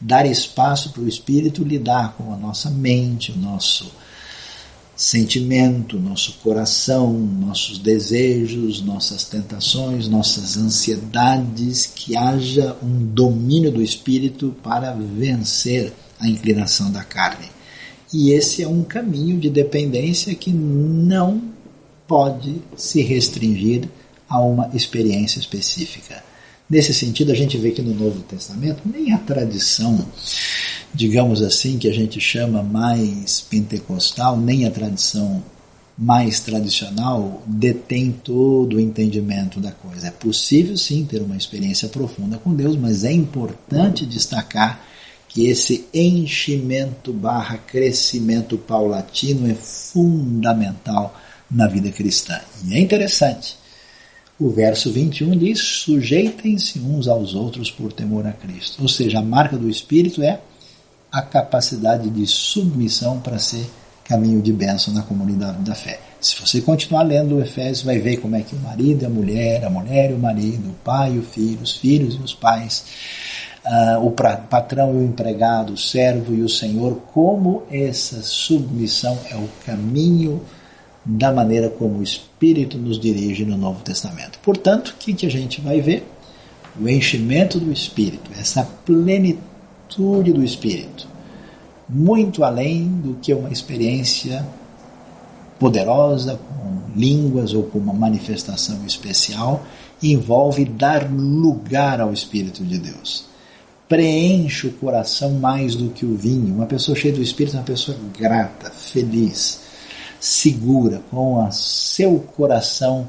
dar 0.00 0.26
espaço 0.26 0.90
para 0.90 1.02
o 1.02 1.08
Espírito 1.08 1.64
lidar 1.64 2.14
com 2.16 2.32
a 2.32 2.36
nossa 2.36 2.70
mente, 2.70 3.32
o 3.32 3.36
nosso 3.36 3.90
sentimento, 4.96 5.98
nosso 5.98 6.38
coração, 6.42 7.12
nossos 7.12 7.78
desejos, 7.78 8.80
nossas 8.80 9.24
tentações, 9.24 10.08
nossas 10.08 10.56
ansiedades, 10.56 11.84
que 11.84 12.16
haja 12.16 12.76
um 12.82 13.06
domínio 13.06 13.70
do 13.70 13.82
Espírito 13.82 14.54
para 14.62 14.92
vencer 14.92 15.92
a 16.18 16.26
inclinação 16.26 16.90
da 16.90 17.04
carne. 17.04 17.46
E 18.12 18.30
esse 18.30 18.62
é 18.62 18.68
um 18.68 18.82
caminho 18.82 19.38
de 19.38 19.50
dependência 19.50 20.34
que 20.34 20.50
não 20.50 21.42
pode 22.06 22.62
se 22.76 23.02
restringir 23.02 23.88
a 24.28 24.40
uma 24.40 24.70
experiência 24.72 25.38
específica. 25.38 26.22
Nesse 26.68 26.92
sentido, 26.92 27.30
a 27.30 27.34
gente 27.34 27.56
vê 27.56 27.70
que 27.70 27.82
no 27.82 27.94
Novo 27.94 28.20
Testamento 28.22 28.82
nem 28.84 29.12
a 29.12 29.18
tradição, 29.18 30.04
digamos 30.92 31.40
assim, 31.40 31.78
que 31.78 31.88
a 31.88 31.92
gente 31.92 32.20
chama 32.20 32.62
mais 32.62 33.40
pentecostal, 33.40 34.36
nem 34.36 34.66
a 34.66 34.70
tradição 34.70 35.42
mais 35.96 36.40
tradicional 36.40 37.42
detém 37.46 38.12
todo 38.12 38.76
o 38.76 38.80
entendimento 38.80 39.60
da 39.60 39.70
coisa. 39.70 40.08
É 40.08 40.10
possível 40.10 40.76
sim 40.76 41.04
ter 41.04 41.22
uma 41.22 41.36
experiência 41.36 41.88
profunda 41.88 42.36
com 42.36 42.52
Deus, 42.52 42.76
mas 42.76 43.04
é 43.04 43.12
importante 43.12 44.04
destacar 44.04 44.84
que 45.28 45.46
esse 45.46 45.86
enchimento 45.94 47.12
barra 47.12 47.58
crescimento 47.58 48.58
paulatino 48.58 49.50
é 49.50 49.54
fundamental 49.54 51.18
na 51.50 51.66
vida 51.66 51.90
cristã. 51.90 52.40
E 52.66 52.74
é 52.74 52.80
interessante. 52.80 53.56
O 54.38 54.50
verso 54.50 54.92
21 54.92 55.30
diz: 55.38 55.58
sujeitem-se 55.58 56.78
uns 56.80 57.08
aos 57.08 57.34
outros 57.34 57.70
por 57.70 57.92
temor 57.92 58.26
a 58.26 58.32
Cristo. 58.32 58.82
Ou 58.82 58.88
seja, 58.88 59.18
a 59.18 59.22
marca 59.22 59.56
do 59.56 59.68
Espírito 59.68 60.22
é 60.22 60.40
a 61.10 61.22
capacidade 61.22 62.10
de 62.10 62.26
submissão 62.26 63.18
para 63.20 63.38
ser 63.38 63.64
caminho 64.04 64.40
de 64.42 64.52
bênção 64.52 64.92
na 64.92 65.02
comunidade 65.02 65.58
da 65.62 65.74
fé. 65.74 65.98
Se 66.20 66.38
você 66.40 66.60
continuar 66.60 67.02
lendo 67.02 67.36
o 67.36 67.40
Efésios, 67.40 67.82
vai 67.82 67.98
ver 67.98 68.18
como 68.18 68.36
é 68.36 68.42
que 68.42 68.54
o 68.54 68.58
marido 68.58 69.02
e 69.02 69.06
a 69.06 69.08
mulher, 69.08 69.64
a 69.64 69.70
mulher 69.70 70.10
e 70.10 70.14
o 70.14 70.18
marido, 70.18 70.68
o 70.68 70.74
pai 70.84 71.14
e 71.14 71.18
o 71.18 71.22
filho, 71.22 71.60
os 71.62 71.76
filhos 71.76 72.14
e 72.14 72.18
os 72.18 72.34
pais, 72.34 72.84
uh, 73.64 74.06
o 74.06 74.10
patrão 74.10 74.94
e 74.94 74.98
o 74.98 75.04
empregado, 75.04 75.72
o 75.72 75.78
servo 75.78 76.34
e 76.34 76.42
o 76.42 76.48
senhor, 76.48 77.00
como 77.12 77.64
essa 77.70 78.22
submissão 78.22 79.18
é 79.30 79.34
o 79.34 79.48
caminho 79.64 80.42
da 81.04 81.32
maneira 81.32 81.68
como 81.70 81.98
o 81.98 82.02
Espírito 82.36 82.76
nos 82.76 83.00
dirige 83.00 83.46
no 83.46 83.56
Novo 83.56 83.82
Testamento. 83.82 84.38
Portanto, 84.40 84.90
o 84.90 84.94
que, 84.98 85.14
que 85.14 85.24
a 85.24 85.30
gente 85.30 85.58
vai 85.62 85.80
ver? 85.80 86.06
O 86.78 86.86
enchimento 86.86 87.58
do 87.58 87.72
Espírito, 87.72 88.30
essa 88.38 88.62
plenitude 88.84 90.34
do 90.34 90.44
Espírito, 90.44 91.08
muito 91.88 92.44
além 92.44 92.88
do 92.88 93.14
que 93.14 93.32
uma 93.32 93.48
experiência 93.48 94.46
poderosa, 95.58 96.36
com 96.36 96.78
línguas 96.94 97.54
ou 97.54 97.62
com 97.62 97.78
uma 97.78 97.94
manifestação 97.94 98.84
especial, 98.86 99.64
envolve 100.02 100.66
dar 100.66 101.10
lugar 101.10 102.02
ao 102.02 102.12
Espírito 102.12 102.62
de 102.62 102.78
Deus 102.78 103.24
preenche 103.88 104.66
o 104.66 104.72
coração 104.72 105.34
mais 105.34 105.76
do 105.76 105.90
que 105.90 106.04
o 106.04 106.16
vinho. 106.16 106.56
Uma 106.56 106.66
pessoa 106.66 106.96
cheia 106.96 107.14
do 107.14 107.22
Espírito 107.22 107.54
é 107.54 107.60
uma 107.60 107.64
pessoa 107.64 107.96
grata, 108.18 108.68
feliz, 108.68 109.60
segura, 110.26 111.02
com 111.10 111.44
o 111.44 111.52
seu 111.52 112.18
coração 112.36 113.08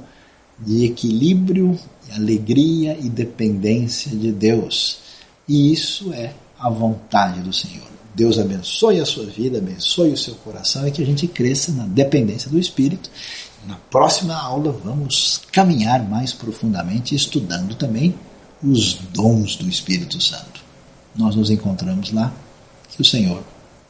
de 0.60 0.86
equilíbrio, 0.86 1.78
alegria 2.12 2.98
e 3.00 3.10
dependência 3.10 4.16
de 4.16 4.32
Deus. 4.32 5.00
E 5.48 5.72
isso 5.72 6.14
é 6.14 6.34
a 6.60 6.70
vontade 6.70 7.42
do 7.42 7.54
Senhor. 7.54 7.88
Deus 8.16 8.40
abençoe 8.40 9.00
a 9.00 9.06
sua 9.06 9.26
vida, 9.26 9.60
abençoe 9.60 10.12
o 10.12 10.18
seu 10.18 10.36
coração 10.36 10.88
e 10.88 10.92
que 10.92 11.02
a 11.02 11.06
gente 11.06 11.28
cresça 11.28 11.72
na 11.72 11.86
dependência 11.86 12.50
do 12.50 12.60
Espírito. 12.60 13.10
Na 13.68 13.76
próxima 13.76 14.36
aula 14.36 14.72
vamos 14.72 15.42
caminhar 15.52 16.08
mais 16.08 16.34
profundamente 16.34 17.14
estudando 17.14 17.76
também 17.76 18.16
os 18.64 18.96
dons 19.14 19.56
do 19.56 19.70
Espírito 19.70 20.20
Santo 20.20 20.68
nós 21.18 21.36
nos 21.36 21.50
encontramos 21.50 22.12
lá. 22.12 22.32
Que 22.90 23.02
o 23.02 23.06
Senhor 23.06 23.44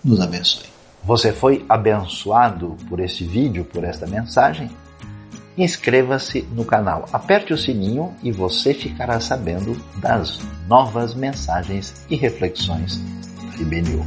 nos 0.03 0.19
abençoe. 0.19 0.76
Você 1.07 1.31
foi 1.31 1.65
abençoado 1.69 2.75
por 2.89 2.99
este 2.99 3.23
vídeo, 3.23 3.63
por 3.63 3.85
esta 3.85 4.05
mensagem? 4.05 4.69
Inscreva-se 5.57 6.41
no 6.51 6.65
canal, 6.65 7.07
aperte 7.13 7.53
o 7.53 7.57
sininho 7.57 8.13
e 8.21 8.29
você 8.29 8.73
ficará 8.73 9.17
sabendo 9.21 9.81
das 10.01 10.41
novas 10.67 11.15
mensagens 11.15 12.05
e 12.09 12.17
reflexões 12.17 12.97
da 12.97 13.55
IBNU. 13.61 14.05